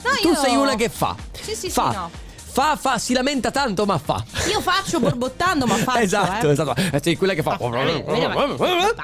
[0.03, 1.17] No, tu io- sei una che fa.
[1.33, 1.91] Sì, sì, sì, fa.
[1.93, 2.11] no.
[2.51, 4.25] Fa, fa, si lamenta tanto, ma fa.
[4.51, 5.99] Io faccio borbottando, ma faccio.
[6.03, 6.53] esatto, eh.
[6.53, 6.75] esatto.
[6.93, 7.57] Eh, Sei quella che fa.
[7.61, 8.49] Ma-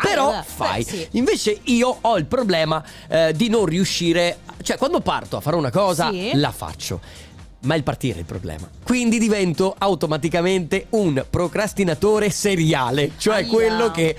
[0.02, 0.82] Però fai.
[0.82, 1.06] sì.
[1.12, 4.38] Invece io ho il problema eh, di non riuscire.
[4.62, 6.32] Cioè, quando parto a fare una cosa, Sì.
[6.34, 7.00] la faccio.
[7.60, 8.68] Ma è il partire il problema.
[8.82, 13.12] Quindi divento automaticamente un procrastinatore seriale.
[13.16, 13.46] Cioè Aia.
[13.46, 14.16] quello che.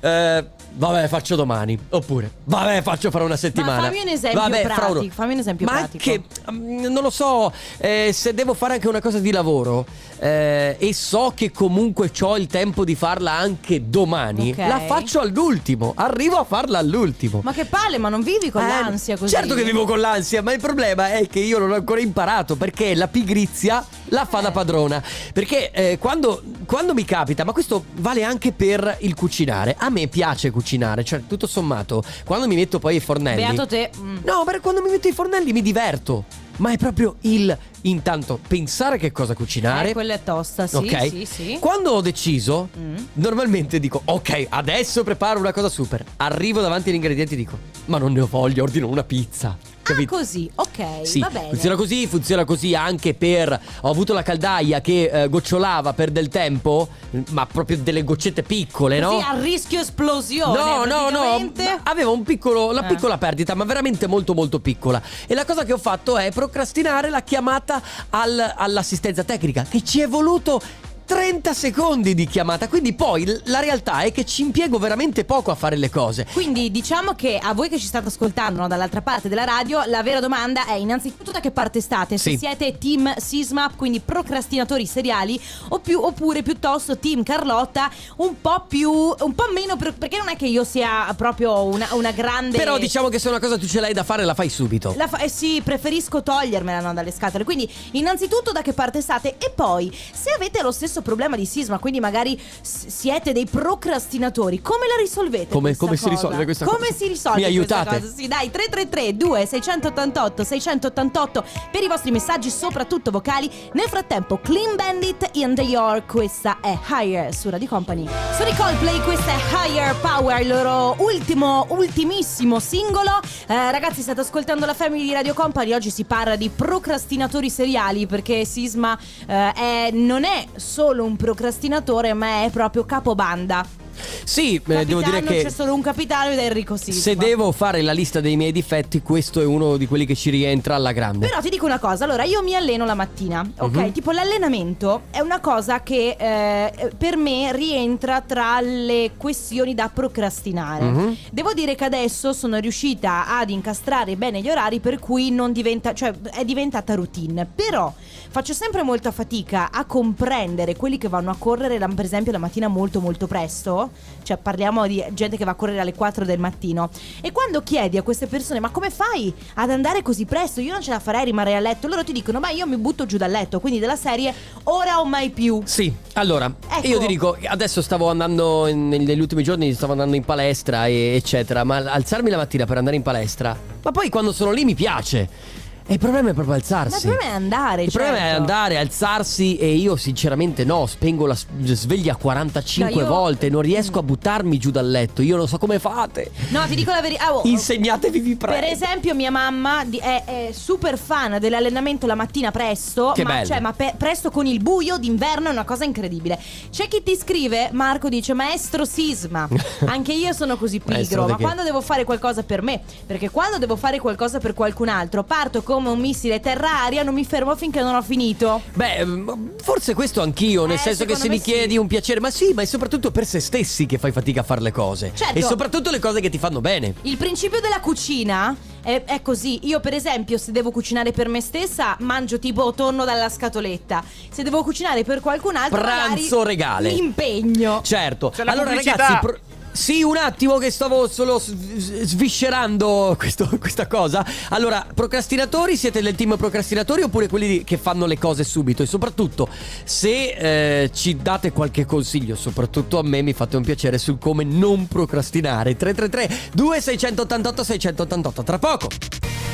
[0.00, 1.76] Eh, Vabbè, faccio domani.
[1.90, 3.82] Oppure, vabbè, faccio fra una settimana.
[3.82, 6.04] fammi un esempio Vabbè, pratico, uno- fammi un esempio Ma pratico.
[6.04, 9.84] che mm, non lo so, eh, se devo fare anche una cosa di lavoro
[10.18, 14.58] eh, e so che comunque ho il tempo di farla anche domani, Ok.
[14.58, 15.92] la faccio all'ultimo.
[15.96, 17.40] Arrivo a farla all'ultimo.
[17.42, 19.34] Ma che palle, ma non vivi con Eh, l'ansia così?
[19.34, 22.56] Certo che vivo con l'ansia, ma il problema è che io non ho ancora imparato
[22.56, 25.02] perché la pigrizia la fa da padrona.
[25.32, 30.08] Perché eh, quando, quando mi capita, ma questo vale anche per il cucinare, a me
[30.08, 33.36] piace cucinare, cioè tutto sommato, quando mi metto poi ai fornelli...
[33.42, 33.90] Beato te.
[33.96, 34.16] mm.
[34.24, 36.24] No, perché quando mi metto i fornelli mi diverto.
[36.58, 39.90] Ma è proprio il intanto pensare che cosa cucinare.
[39.90, 41.08] Eh, quella è tosta, sì, ok?
[41.08, 41.56] sì, sì.
[41.60, 42.96] Quando ho deciso, Mm.
[43.14, 46.04] normalmente dico: Ok, adesso preparo una cosa super.
[46.16, 49.56] Arrivo davanti agli ingredienti e dico: Ma non ne ho voglia, ordino una pizza.
[49.90, 53.58] Ah, così, ok, Sì, funziona così, funziona così anche per.
[53.80, 56.88] Ho avuto la caldaia che eh, gocciolava per del tempo,
[57.30, 59.12] ma proprio delle goccette piccole, no?
[59.12, 60.58] Così a rischio esplosione.
[60.58, 61.52] No, no, no,
[61.84, 62.94] aveva un piccolo, una Eh.
[62.94, 65.00] piccola perdita, ma veramente molto molto piccola.
[65.26, 67.67] E la cosa che ho fatto è procrastinare la chiamata
[68.10, 70.60] al- all'assistenza tecnica, che ci è voluto
[71.08, 72.68] 30 secondi di chiamata.
[72.68, 76.26] Quindi poi l- la realtà è che ci impiego veramente poco a fare le cose.
[76.34, 80.02] Quindi diciamo che a voi che ci state ascoltando no, dall'altra parte della radio, la
[80.02, 82.18] vera domanda è innanzitutto da che parte state?
[82.18, 82.36] Se Sì.
[82.36, 88.90] siete team Sisma, quindi procrastinatori seriali, o più- oppure piuttosto team Carlotta, un po' più,
[88.92, 92.58] un po' meno, per- perché non è che io sia proprio una, una grande...
[92.58, 94.92] Però diciamo che se una cosa tu ce l'hai da fare la fai subito.
[94.94, 97.44] La fa- eh sì, preferisco togliermela no, dalle scatole.
[97.44, 99.36] Quindi, innanzitutto, da che parte state?
[99.38, 104.86] E poi, se avete lo stesso problema di sisma, quindi magari siete dei procrastinatori, come
[104.86, 105.48] la risolvete?
[105.52, 106.94] Come- come si risolve questa Come cosa?
[106.98, 107.38] si risolve?
[107.40, 108.00] Mi aiutate?
[108.00, 108.12] cosa?
[108.14, 113.50] Sì, dai, 333 2688 688 per i vostri messaggi, soprattutto vocali.
[113.72, 118.06] Nel frattempo, Clean Bandit in the York, questa è Higher su Radio Company.
[118.36, 123.20] Sono i Coldplay, questa è Higher Power, il loro ultimo, ultimissimo singolo.
[123.46, 125.72] Eh, ragazzi, state ascoltando la Family di Radio Company.
[125.72, 132.12] Oggi si parla di procrastinatori seriali perché Sisma eh, è- non è solo un procrastinatore,
[132.14, 133.86] ma è proprio capobanda.
[134.24, 137.00] Sì, eh, devo dire Capitano, che c'è solo un capitano ed è Enrico Sisma.
[137.00, 140.30] se devo fare la lista dei miei difetti, questo è uno di quelli che ci
[140.30, 141.26] rientra alla grande.
[141.26, 143.76] Però ti dico una cosa, allora io mi alleno la mattina, ok?
[143.76, 143.92] Mhm.
[143.92, 150.84] Tipo l'allenamento è una cosa che eh, per me rientra tra le questioni da procrastinare.
[150.84, 151.16] Mhm.
[151.32, 155.92] Devo dire che adesso sono riuscita ad incastrare bene gli orari per cui non diventa,
[155.92, 157.46] cioè è diventata routine.
[157.52, 157.92] Però
[158.30, 162.68] faccio sempre molta fatica a comprendere quelli che vanno a correre, per esempio, la mattina
[162.68, 163.90] molto molto presto.
[164.22, 166.90] Cioè parliamo di gente che va a correre alle 4 del mattino.
[167.20, 170.60] E quando chiedi a queste persone, ma come fai ad andare così presto?
[170.60, 171.88] Io non ce la farei rimanere a letto.
[171.88, 173.60] Loro ti dicono, ma io mi butto giù dal letto.
[173.60, 174.32] Quindi della serie,
[174.64, 175.62] ora o mai più.
[175.64, 176.86] Sì, allora, Ecco.
[176.86, 181.14] io ti dico, adesso stavo andando, in- negli ultimi giorni stavo andando in palestra, e-
[181.14, 184.74] eccetera, ma alzarmi la mattina per andare in palestra, ma poi quando sono lì mi
[184.74, 185.66] piace.
[185.90, 187.06] E il problema è proprio Ma alzarsi.
[187.06, 187.82] il problema è andare.
[187.84, 188.36] Il problema è certo.
[188.40, 193.98] andare, alzarsi e io sinceramente no, spengo la sveglia 45 No, io- volte, non riesco
[193.98, 196.30] a buttarmi giù dal letto, io non so come fate.
[196.50, 197.34] No, ti dico la verità.
[197.34, 198.60] oh, Insegnatevi, vi prego.
[198.60, 203.12] Per esempio, mia mamma è, è super fan dell'allenamento la mattina presto.
[203.14, 203.46] Che ma, bello.
[203.46, 206.38] cioè, ma pe- presto con il buio d'inverno è una cosa incredibile.
[206.70, 209.48] C'è chi ti scrive, Marco dice, maestro Sisma.
[209.86, 211.26] Anche io sono così pigro.
[211.26, 211.42] ma che?
[211.42, 212.82] quando devo fare qualcosa per me?
[213.06, 217.24] Perché quando devo fare qualcosa per qualcun altro, parto come un missile terra-aria, non mi
[217.24, 218.62] fermo finché non ho finito.
[218.74, 219.28] Beh, mm,
[219.62, 221.76] forse questo anch'io, nel Eh, senso che se mi chiedi sì.
[221.78, 224.60] un piacere, ma sì, ma è soprattutto per se stessi che fai fatica a fare
[224.60, 225.12] le cose.
[225.14, 225.38] Certo.
[225.38, 226.94] E soprattutto le cose che ti fanno bene.
[227.02, 229.66] Il principio della cucina è, è così.
[229.68, 234.02] Io, per esempio, se devo cucinare per me stessa, mangio tipo tonno dalla scatoletta.
[234.30, 236.92] Se devo cucinare per qualcun altro, Pranzo magari regale.
[236.92, 237.80] Mi impegno.
[237.84, 238.30] Certo.
[238.30, 239.18] C'è allora, ragazzi.
[239.20, 239.38] pro-
[239.78, 244.26] sì, un attimo che stavo solo sviscerando questo- questa cosa.
[244.48, 248.82] Allora, procrastinatori, siete del team procrastinatori oppure quelli che fanno le cose subito?
[248.82, 249.48] E soprattutto,
[249.84, 254.42] se eh, ci date qualche consiglio, soprattutto a me, mi fate un piacere sul come
[254.42, 255.76] non procrastinare.
[255.76, 258.88] 333 2688 688 tra poco.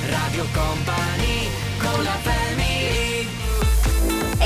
[0.08, 2.43] Radio Company con la family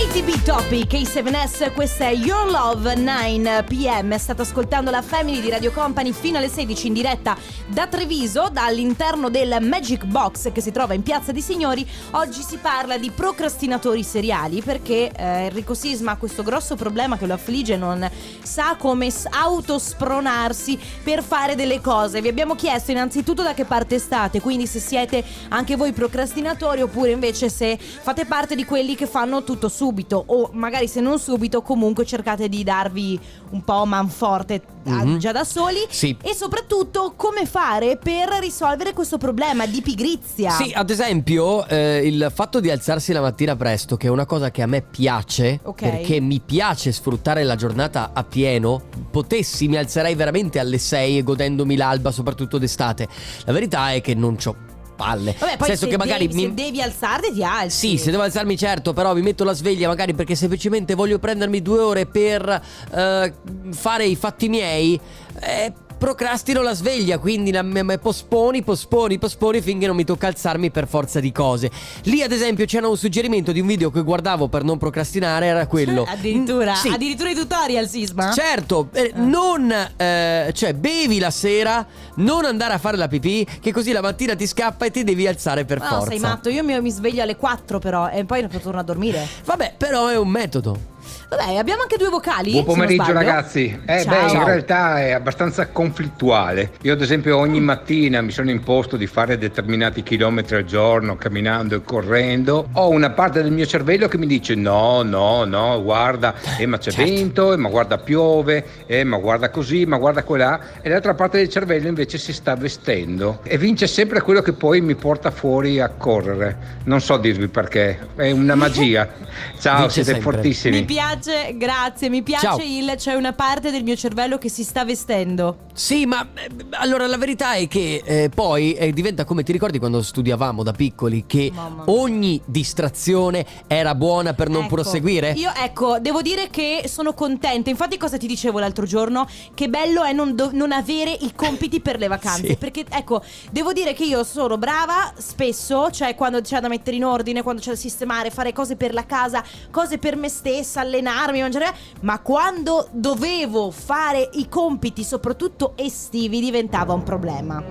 [0.09, 4.16] ATB Topic K7S, questa è Your Love 9 PM.
[4.16, 9.29] State ascoltando la Family di Radio Company fino alle 16 in diretta da Treviso, dall'interno
[9.29, 11.87] del Magic Box che si trova in Piazza di Signori.
[12.12, 17.27] Oggi si parla di procrastinatori seriali perché eh, Enrico Sisma ha questo grosso problema che
[17.27, 18.11] lo affligge, non
[18.42, 22.23] sa come autospronarsi per fare delle cose.
[22.23, 27.11] Vi abbiamo chiesto innanzitutto da che parte state, quindi se siete anche voi procrastinatori oppure
[27.11, 31.63] invece se fate parte di quelli che fanno tutto subito o magari se non subito
[31.63, 33.19] comunque cercate di darvi
[33.51, 35.19] un po' manforte ah, Mhm.
[35.19, 36.17] già da soli Sì.
[36.23, 40.51] e soprattutto come fare per risolvere questo problema di pigrizia.
[40.51, 44.51] Sì, ad esempio, eh, il fatto di alzarsi la mattina presto, che è una cosa
[44.51, 45.81] che a me piace, Ok.
[45.83, 48.83] perché mi piace sfruttare la giornata a pieno.
[49.11, 53.09] Potessi, mi alzerei veramente alle 6 e godendomi l'alba, soprattutto d'estate.
[53.45, 54.55] La verità è che non c'ho
[54.99, 55.37] palle.
[55.39, 56.49] Vabbè, poi senso se, che magari devi, mi...
[56.49, 57.89] se devi alzarti ti alzi.
[57.91, 61.63] Sì, se devo alzarmi certo, però mi metto la sveglia magari perché semplicemente voglio prendermi
[61.63, 63.33] due ore per eh,
[63.71, 65.01] fare i fatti miei.
[65.41, 70.29] eh, procrastino la sveglia, quindi la- me- me posponi, posponi, posponi finché non mi tocca
[70.29, 71.71] alzarmi per forza di cose.
[72.05, 75.67] Lì ad esempio c'era un suggerimento di un video che guardavo per non procrastinare, era
[75.67, 76.05] quello.
[76.09, 76.89] Addirittura, sì.
[76.89, 78.33] addirittura i tutorial Sisma.
[78.33, 81.85] Certo, eh, non eh, cioè bevi la sera,
[82.17, 85.27] non andare a fare la pipì, che così la mattina ti scappa e ti devi
[85.27, 86.07] alzare per No, forza.
[86.11, 89.27] sei matto, io mi, mi sveglio alle 4 però e poi torno a dormire.
[89.45, 90.97] Vabbè, però è un metodo.
[91.31, 92.53] Vabbè, abbiamo anche due vocali.
[92.53, 93.79] Buon pomeriggio ragazzi.
[93.85, 94.27] Eh Ciao.
[94.29, 96.71] beh, in realtà è abbastanza conflittuale.
[96.83, 101.75] Io ad esempio ogni mattina mi sono imposto di fare determinati chilometri al giorno camminando
[101.75, 102.71] e correndo.
[102.73, 106.79] Ho una parte del mio cervello che mi dice no, no, no, guarda, eh ma
[106.79, 107.11] c'è Certo.
[107.12, 110.59] vento, eh ma guarda piove, eh ma guarda così, ma guarda quella.
[110.81, 114.81] E l'altra parte del cervello invece si sta vestendo e vince sempre quello che poi
[114.81, 116.77] mi porta fuori a correre.
[116.85, 119.07] Non so dirvi perché, è una magia.
[119.61, 120.33] Ciao, Vince siete sempre.
[120.33, 120.77] fortissimi.
[120.79, 121.17] Mi piace,
[121.55, 122.59] grazie, mi piace Ciao.
[122.61, 125.67] il c'è una parte del mio cervello che si sta vestendo.
[125.73, 129.79] Sì, ma eh, allora la verità è che eh, poi eh, diventa come ti ricordi
[129.79, 131.53] quando studiavamo da piccoli che
[131.87, 135.33] ogni distrazione era buona per non Ecco, proseguire?
[135.33, 137.71] Io ecco, devo dire che sono contenta.
[137.71, 139.27] Infatti, cosa ti dicevo l'altro giorno?
[139.55, 142.49] Che bello è non, do- non avere i compiti per le vacanze.
[142.49, 142.57] Sì.
[142.57, 147.05] Perché, ecco, devo dire che io sono brava spesso, cioè quando c'è da mettere in
[147.05, 151.40] ordine, quando c'è da sistemare, fare cose per la casa, cose per me stessa, allenarmi,
[151.40, 151.75] mangiare.
[152.01, 157.62] Ma quando dovevo fare i compiti, soprattutto estivi, diventava un problema.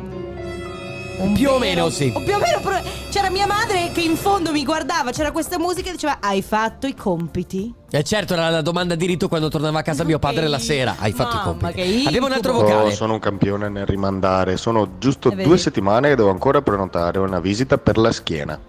[1.20, 2.12] Un Più o meno sì.
[2.14, 5.58] O più o meno pro- c'era mia madre che in fondo mi guardava, c'era questa
[5.58, 7.74] musica e diceva "Hai fatto i compiti?".
[7.90, 10.96] E certo era la domanda di rito quando tornava a casa mio padre la sera.
[11.00, 12.04] Hai fatto i Mamma, compiti.
[12.06, 12.90] Abbiamo un altro vocale.
[12.90, 14.58] Oh, sono un campione nel rimandare.
[14.58, 18.60] Sono giusto Eh, due settimane che devo ancora prenotare una visita per la schiena.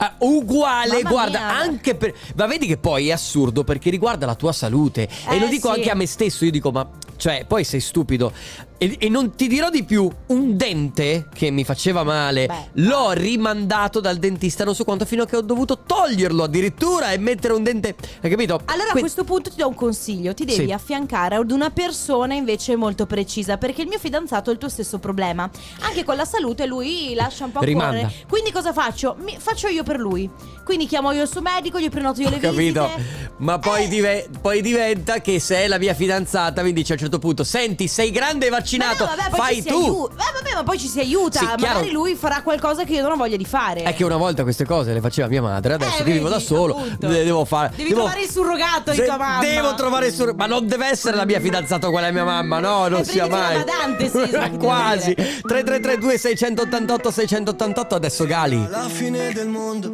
[0.00, 1.56] Ah, uguale, Mamma guarda, mia.
[1.58, 2.14] anche per.
[2.36, 5.02] Ma vedi che poi è assurdo perché riguarda la tua salute.
[5.28, 5.78] e Eh, lo dico sì.
[5.78, 6.44] anche a me stesso.
[6.44, 6.88] Io dico, ma.
[7.16, 8.32] Cioè, poi sei stupido.
[8.80, 10.08] E, e non ti dirò di più.
[10.26, 12.46] Un dente che mi faceva male.
[12.46, 12.82] Beh.
[12.82, 17.18] L'ho rimandato dal dentista non so quanto, fino a che ho dovuto toglierlo addirittura e
[17.18, 17.96] mettere un dente.
[18.20, 18.60] Hai capito?
[18.66, 20.72] Allora a Que- questo punto ti do un consiglio, ti devi Sì.
[20.72, 24.98] affiancare ad una persona invece molto precisa, perché il mio fidanzato ha il tuo stesso
[24.98, 25.50] problema.
[25.80, 27.96] Anche con la salute lui lascia un po' Rimanda.
[28.02, 28.12] correre.
[28.28, 29.16] Quindi cosa faccio?
[29.24, 30.30] Mi- faccio io per lui.
[30.64, 32.86] Quindi chiamo io il suo medico, gli prenoto io le Capito?
[32.94, 33.26] visite.
[33.38, 33.88] Ma poi, Eh.
[33.88, 37.42] dive- poi diventa che se è la mia fidanzata mi dice a un certo punto:
[37.42, 39.74] Senti, sei grande e vaccinato, Ma no, vabbè, fai tu.
[39.74, 41.38] aiu- eh, vabbè, ma poi ci si aiuta.
[41.38, 41.60] Sì, chiaro.
[41.60, 43.82] Magari lui farà qualcosa che io non ho voglia di fare.
[43.82, 46.38] È che una volta queste cose le faceva mia madre, adesso Eh, che vivo da
[46.38, 47.08] solo, appunto.
[47.08, 47.70] le devo fare.
[47.74, 49.40] Devi devo- trovare il surrogato di tua mamma.
[49.40, 50.36] Devo trovare il surrogato.
[50.38, 53.26] Ma non deve essere la mia fidanzata quella è mia mamma, no, non Eh, sia
[53.26, 53.56] mai.
[53.64, 55.14] badante, sì, Quasi.
[55.14, 55.40] dire.
[55.42, 58.66] 3332 688 688 adesso Gali.
[58.68, 59.90] La fine del mondo,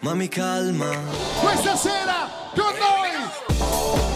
[0.00, 0.88] ma mi calma.
[1.40, 4.09] Questa sera con noi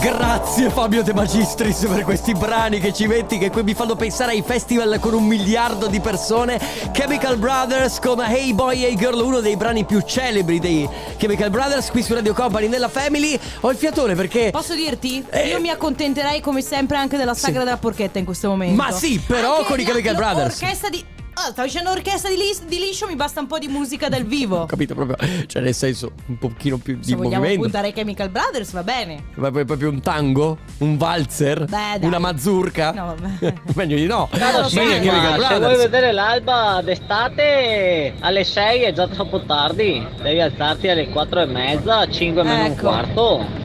[0.00, 4.30] Grazie Fabio De Magistris per questi brani che ci metti che qui mi fanno pensare
[4.32, 6.58] ai festival con un miliardo di persone.
[6.92, 11.90] Chemical Brothers come Hey Boy Hey Girl, uno dei brani più celebri dei Chemical Brothers
[11.90, 13.38] qui su Radio Company nella Family.
[13.60, 15.22] Ho il fiatone perché Posso dirti?
[15.28, 15.48] Eh.
[15.48, 17.64] Io mi accontenterei come sempre anche della sagra Sì.
[17.66, 18.82] della porchetta in questo momento.
[18.82, 20.60] Ma sì, però Anche con i Chemical Brothers.
[20.62, 21.04] Orchestra di.
[21.42, 24.24] Ah, stavo dicendo orchestra di, lis- di liscio, mi basta un po' di musica dal
[24.24, 24.58] vivo.
[24.58, 27.62] Ho capito proprio, cioè nel senso un pochino più di Se vogliamo movimento.
[27.62, 29.24] puntare ai Chemical Brothers, va bene.
[29.36, 30.58] Ma poi proprio un tango?
[30.78, 31.60] Un valzer?
[31.64, 32.04] Beh, dai.
[32.04, 32.92] una mazurka?
[32.92, 33.54] No, vabbè.
[33.74, 34.28] Meglio di no.
[34.32, 35.78] Meglio Sogno, i Chemical Ma se vuoi Brothers.
[35.82, 40.06] vedere l'alba d'estate alle 6 è già troppo tardi.
[40.22, 42.86] Devi alzarti alle 4 e mezza, 5 meno un Ecco.
[42.86, 43.59] quarto.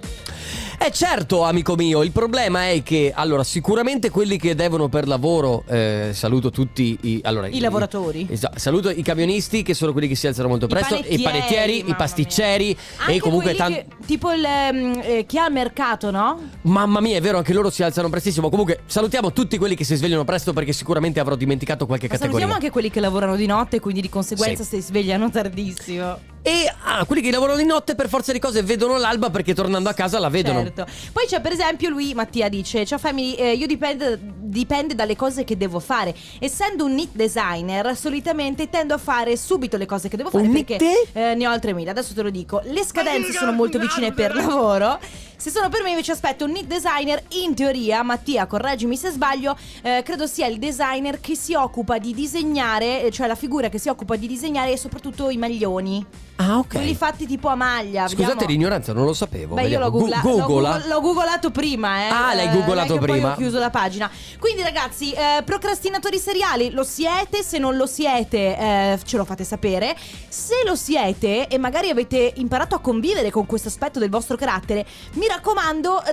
[0.77, 5.63] Eh certo, amico mio, il problema è che allora sicuramente quelli che devono per lavoro
[5.67, 8.27] eh, saluto tutti i allora, I lavoratori.
[8.29, 11.23] Esatto, saluto i camionisti che sono quelli che si alzano molto I presto, panettieri, i
[11.23, 16.11] panettieri, i pasticceri Anche e comunque tanti tipo il ehm, eh, chi ha il mercato,
[16.11, 16.39] no?
[16.63, 18.49] Mamma mia, è vero, anche loro si alzano prestissimo.
[18.49, 22.39] Comunque, salutiamo tutti quelli che si svegliano presto perché sicuramente avrò dimenticato qualche Ma categoria.
[22.39, 24.75] salutiamo anche quelli che lavorano di notte, quindi di conseguenza Sì.
[24.75, 26.33] si svegliano tardissimo.
[26.47, 29.89] E ah, quelli che lavorano di notte per forza di cose vedono l'alba perché tornando
[29.89, 30.61] a casa la vedono.
[30.61, 30.85] Certo.
[31.11, 35.43] Poi c'è per esempio lui, Mattia dice, ciao family, eh, io dipende, dipende dalle cose
[35.43, 36.13] che devo fare.
[36.37, 40.53] Essendo un knit designer, solitamente tendo a fare subito le cose che devo fare Un
[40.53, 40.77] perché
[41.13, 41.89] eh, ne ho altre mille.
[41.89, 42.61] Adesso te lo dico.
[42.63, 44.99] Le scadenze sono molto vicine per lavoro.
[45.45, 49.55] Se sono per me invece aspetto un knit designer, in teoria, Mattia, correggimi se sbaglio,
[49.83, 53.77] eh, credo sia il designer che si occupa di disegnare, eh, cioè la figura che
[53.77, 56.03] si occupa di disegnare e soprattutto i maglioni.
[56.37, 56.67] Ah, ok.
[56.73, 58.07] Quelli fatti tipo a maglia.
[58.07, 58.51] Scusate vediamo.
[58.51, 59.53] l'ignoranza, non lo sapevo.
[59.53, 59.85] Beh, io Vediamo.
[59.85, 60.71] l'ho, googla- l'ho Googola.
[60.71, 62.09] google- l'ho googolato prima, eh.
[62.09, 63.21] Ah, l'hai Eh, googolato che prima.
[63.21, 64.09] Poi ho chiuso la pagina.
[64.39, 67.41] Quindi, ragazzi, eh, procrastinatori seriali, lo siete?
[67.43, 69.95] Se non lo siete, eh, ce lo fate sapere.
[70.27, 74.85] Se lo siete e magari avete imparato a convivere con questo aspetto del vostro carattere,
[75.13, 75.33] mi raccomando,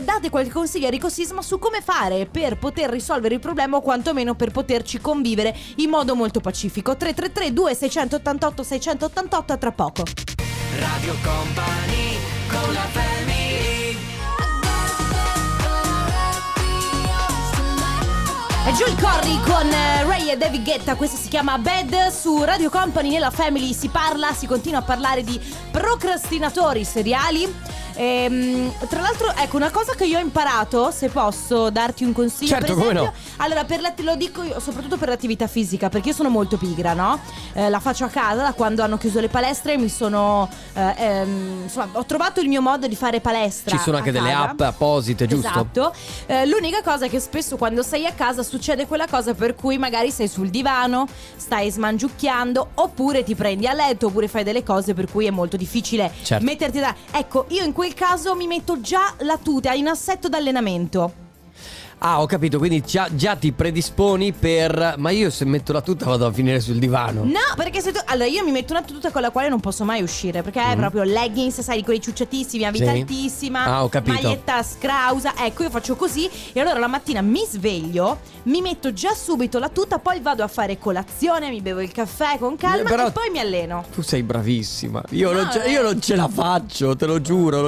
[0.01, 3.81] date qualche consiglio a Rico Sisma su come fare per poter risolvere il problema o
[3.81, 6.97] quantomeno per poterci convivere in modo molto pacifico.
[6.97, 10.03] 333 2688 688 a tra poco.
[10.79, 12.17] Radio Company
[12.49, 13.53] con la family
[18.65, 22.71] È Joel Corry con eh, Ray e David Guetta, questa si chiama Bad su Radio
[22.71, 25.41] Company nella Family si parla, si continua a parlare di
[25.73, 27.53] procrastinatori seriali.
[27.95, 32.51] Ehm, tra l'altro, ecco una cosa che io ho imparato, se posso darti un consiglio.
[32.51, 33.45] Certo, per come esempio, no.
[33.45, 36.93] Allora, per la, lo dico io, soprattutto per l'attività fisica, perché io sono molto pigra,
[36.95, 37.21] no?
[37.53, 39.77] Eh, la faccio a casa da quando hanno chiuso le palestre.
[39.77, 40.49] Mi sono.
[40.75, 43.77] eh, ehm, insomma, ho trovato il mio modo di fare palestra.
[43.77, 45.49] Ci sono anche delle app apposite, giusto?
[45.49, 45.95] Esatto.
[46.27, 49.79] Eh, l'unica cosa è che spesso quando sei a casa succede quella cosa per cui
[49.79, 54.95] magari sei sul divano, stai smangiucchiando, oppure ti prendi a letto, oppure fai delle cose
[54.95, 56.45] per cui è molto difficile Certo.
[56.45, 56.95] metterti da.
[57.11, 61.22] Ecco, io in quel caso mi metto già la tuta in assetto d'allenamento.
[62.05, 64.95] Ah, ho capito, quindi già, già ti predisponi per.
[64.99, 67.23] Ma io se metto la tuta vado a finire sul divano.
[67.23, 68.01] No, perché se tu.
[68.07, 70.43] Allora, io mi metto una tuta con la quale non posso mai uscire.
[70.43, 72.95] Perché è proprio leggings, sai, di quelli ciucciatissimi, a vita Mm.
[72.95, 73.01] Sì.
[73.03, 73.65] altissima.
[73.65, 74.21] Ah, ho capito.
[74.21, 75.35] Maglietta scrausa.
[75.45, 76.29] Ecco, io faccio così.
[76.53, 80.49] E allora la mattina mi sveglio, mi metto già subito la tuta, poi vado a
[80.49, 83.85] fare colazione, mi bevo il caffè con calma Eh, però- e poi mi alleno.
[83.95, 85.01] Tu sei bravissima.
[85.11, 85.71] Io, No, non ce, eh.
[85.71, 87.61] io non ce la faccio, te lo giuro.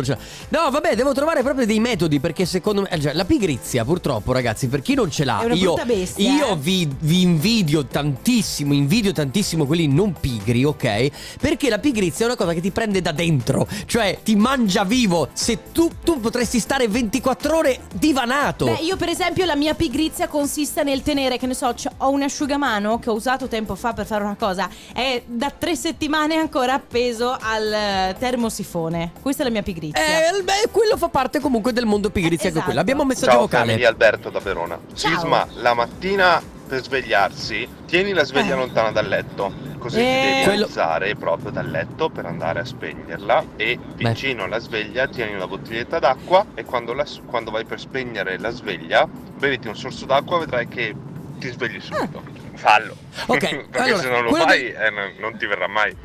[0.48, 2.88] No, vabbè, devo trovare proprio dei metodi perché secondo me.
[2.90, 5.78] eh, cioè, la pigrizia, purtroppo, purtroppo ragazzi, per chi non ce l'ha, È una io,
[5.84, 6.56] bestia, io eh.
[6.56, 11.10] vi, vi invidio tantissimo, invidio tantissimo quelli non pigri, ok?
[11.38, 15.28] Perché la pigrizia è una cosa che ti prende da dentro, cioè ti mangia vivo.
[15.34, 18.64] Se tu, tu potresti stare 24 ore divanato.
[18.64, 22.22] Beh, io per esempio la mia pigrizia consiste nel tenere, che ne so, ho un
[22.22, 26.74] asciugamano che ho usato tempo fa per fare una cosa, è da tre settimane ancora
[26.74, 29.12] appeso al eh, termosifone.
[29.20, 30.00] Questa è la mia pigrizia.
[30.00, 32.64] Eh, beh, quello fa parte comunque del mondo pigrizia anche esatto.
[32.64, 32.80] quello.
[32.80, 33.66] Abbiamo un messaggio Ciao vocale.
[33.66, 34.78] famiglia Alberto da Verona.
[34.92, 35.10] Ciao.
[35.12, 38.58] Sisma, la mattina per svegliarsi, tieni la sveglia Eh.
[38.58, 40.02] lontana dal letto, così Eh.
[40.02, 45.06] ti devi Quello- alzare proprio dal letto per andare a spegnerla e vicino alla sveglia
[45.08, 49.76] tieni una bottiglietta d'acqua e quando, la- quando vai per spegnere la sveglia, beviti un
[49.76, 50.94] sorso d'acqua vedrai che
[51.38, 52.22] ti svegli subito.
[52.56, 52.94] Fallo.
[53.26, 53.38] Ok,
[53.72, 55.96] Perché allora, se non lo fai del- eh, non ti verrà mai.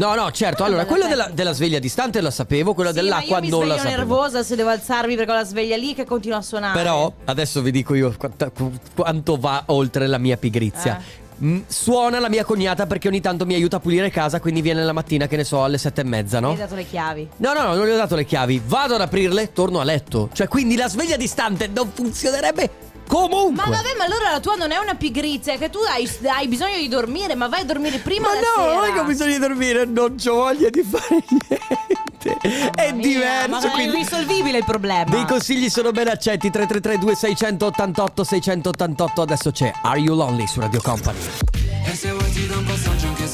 [0.00, 0.64] No, no, certo.
[0.64, 3.68] Allora, quello della, della sveglia distante lo sapevo, quello Sì, dell'acqua ma io mi non
[3.68, 4.14] la sveglio sapevo.
[4.14, 6.78] nervosa se devo alzarmi perché ho la sveglia lì che continua a suonare.
[6.78, 10.98] Però adesso vi dico io quanta- qu- quanto va oltre la mia pigrizia.
[10.98, 11.18] Eh.
[11.44, 14.82] Mm, Suona la mia cognata perché ogni tanto mi aiuta a pulire casa, quindi viene
[14.84, 16.50] la mattina, che ne so, alle sette e mezza, Mi no?
[16.52, 17.28] hai dato le chiavi.
[17.36, 18.62] No, no, no, non gli ho dato le chiavi.
[18.66, 20.28] Vado ad aprirle, torno a letto.
[20.32, 22.70] Cioè, quindi la sveglia distante non funzionerebbe
[23.10, 23.64] comunque.
[23.64, 26.46] Ma vabbè, ma allora la tua non è una pigrizia, è che tu hai, hai
[26.48, 28.74] bisogno di dormire, ma vai a dormire prima Ma la no, sera.
[28.74, 32.72] non è che ho bisogno di dormire, non ho voglia di fare niente.
[32.74, 33.48] è Mia, diverso.
[33.48, 35.10] Ma è quindi- irrisolvibile il problema.
[35.10, 40.80] Dei consigli sono ben accetti 333 2688 688 Adesso c'è Are You Lonely su Radio
[40.82, 41.18] Company
[41.86, 43.26] E se vuoi ti do un passaggio anche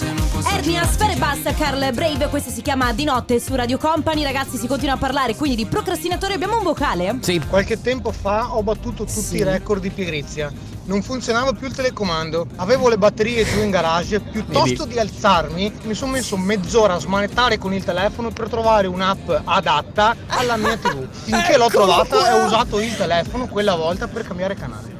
[0.67, 3.55] se non posso Ernia, Sfera e basta, Carl Brave, questa si chiama Di notte su
[3.55, 7.19] Radio Company, ragazzi si continua a parlare quindi di procrastinatori, abbiamo un vocale?
[7.21, 9.37] Sì Qualche tempo fa ho battuto tutti Sì.
[9.37, 10.53] i record di pigrizia.
[10.87, 14.93] Non funzionava più il telecomando, avevo le batterie giù in garage, piuttosto Vedi?
[14.93, 20.15] di alzarmi mi sono messo mezz'ora a smanettare con il telefono per trovare un'app adatta
[20.29, 21.09] alla mia tv.
[21.11, 24.96] Finché l'ho trovata e ho usato il telefono quella volta per cambiare canale.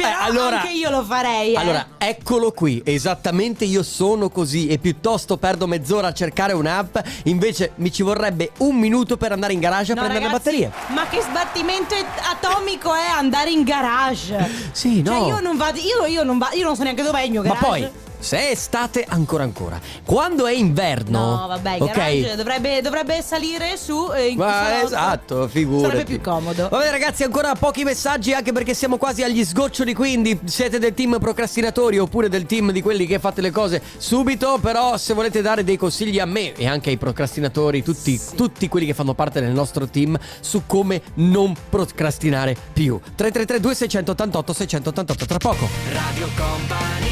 [0.00, 1.52] Però Eh, allora- anche io lo farei.
[1.52, 1.56] eh.
[1.58, 7.72] Allora, eccolo qui, esattamente io sono così e piuttosto perdo mezz'ora a cercare un'app, invece
[7.76, 10.94] mi ci vorrebbe un minuto per andare in garage a No, prendere ragazzi, le batterie.
[10.94, 11.94] Ma che sbattimento
[12.30, 14.68] atomico è andare in garage?
[14.72, 15.10] Sì, no.
[15.18, 17.30] Cioè io non vado, io, io non va- io non so neanche dove è il
[17.30, 17.66] mio Ma garage.
[17.66, 17.90] poi,
[18.20, 19.80] se è estate, ancora ancora.
[20.04, 21.92] Quando è inverno, No, vabbè, il ok?
[21.92, 25.84] garage dovrebbe, dovrebbe salire su eh, in Ma esatto, figurati.
[25.84, 26.68] Sarebbe più comodo.
[26.68, 31.18] Vabbè ragazzi, ancora pochi messaggi anche perché siamo quasi agli sgoccioli, quindi siete del team
[31.18, 35.64] procrastinatori oppure del team di quelli che fate le cose subito, però se volete dare
[35.64, 39.52] dei consigli a me e anche ai procrastinatori, tutti, tutti quelli che fanno parte del
[39.52, 42.98] nostro team su come non procrastinare più.
[43.00, 45.68] 333 2688 688 tra poco.
[45.92, 47.09] Radio Company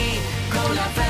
[0.63, 1.08] con la family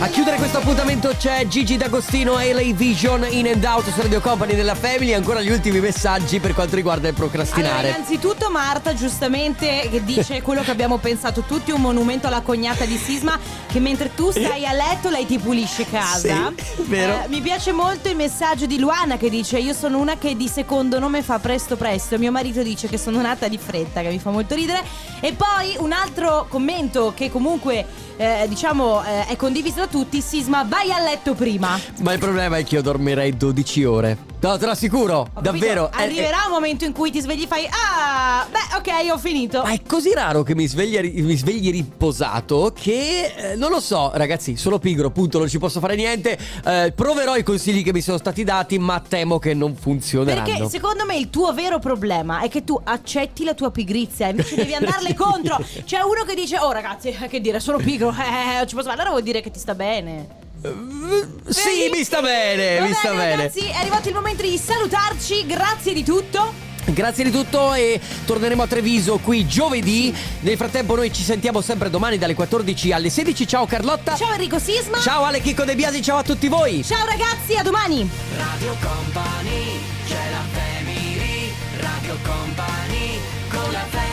[0.00, 4.20] A chiudere questo appuntamento c'è Gigi D'Agostino e LA Vision in and out su Radio
[4.20, 5.12] Company della Family.
[5.12, 7.88] Ancora gli ultimi messaggi per quanto riguarda il Allora, procrastinare.
[7.88, 12.96] innanzitutto Marta giustamente che dice quello che abbiamo pensato tutti, un monumento alla cognata di
[12.96, 13.36] Sisma
[13.66, 16.52] che mentre tu stai a letto lei ti pulisce casa.
[16.56, 17.24] Sì, vero.
[17.24, 20.46] Eh, mi piace molto il messaggio di Luana che dice io sono una che di
[20.46, 24.20] secondo nome fa presto presto, mio marito dice che sono nata di fretta, che mi
[24.20, 24.80] fa molto ridere.
[25.18, 30.64] E poi un altro commento che comunque eh, diciamo eh, è condiviso da tutti, Sisma
[30.64, 31.78] vai a letto prima.
[32.02, 34.27] Ma il problema è che io dormirei 12 ore.
[34.40, 35.40] No, te lo assicuro, Ho capito?
[35.40, 35.90] davvero.
[35.90, 39.62] è- Arriverà un momento in cui ti svegli e fai ah, beh ok ho finito.
[39.62, 43.80] è- Ma è così raro che mi svegli, mi svegli riposato che eh, non lo
[43.80, 44.56] so, ragazzi.
[44.56, 46.38] Sono pigro, punto, non ci posso fare niente.
[46.64, 50.44] Eh, proverò i consigli che mi sono stati dati, ma temo che non funzioneranno.
[50.46, 54.30] Perché secondo me il tuo vero problema è che tu accetti la tua pigrizia e
[54.30, 55.58] invece devi andarle contro.
[55.84, 58.94] C'è uno che dice: Oh ragazzi, che dire, sono pigro, eh, non ci posso fare.
[59.00, 60.46] Allora vuol dire che ti sta bene.
[60.60, 63.36] Sì, mi sta bene, Va mi sta bene.
[63.36, 65.46] Ragazzi, è arrivato il momento di salutarci.
[65.46, 66.66] Grazie di tutto.
[66.86, 70.14] Grazie di tutto e torneremo a Treviso qui giovedì.
[70.40, 73.46] Nel frattempo noi ci sentiamo sempre domani dalle 14 alle 16.
[73.46, 74.16] Ciao Carlotta.
[74.16, 74.98] Ciao Enrico Sisma.
[74.98, 76.82] Ciao Ale Chicco De Biasi, ciao a tutti voi.
[76.82, 78.08] Ciao ragazzi, a domani.
[78.36, 83.18] Radio Company, c'è la family, Radio Company
[83.50, 84.07] con la family.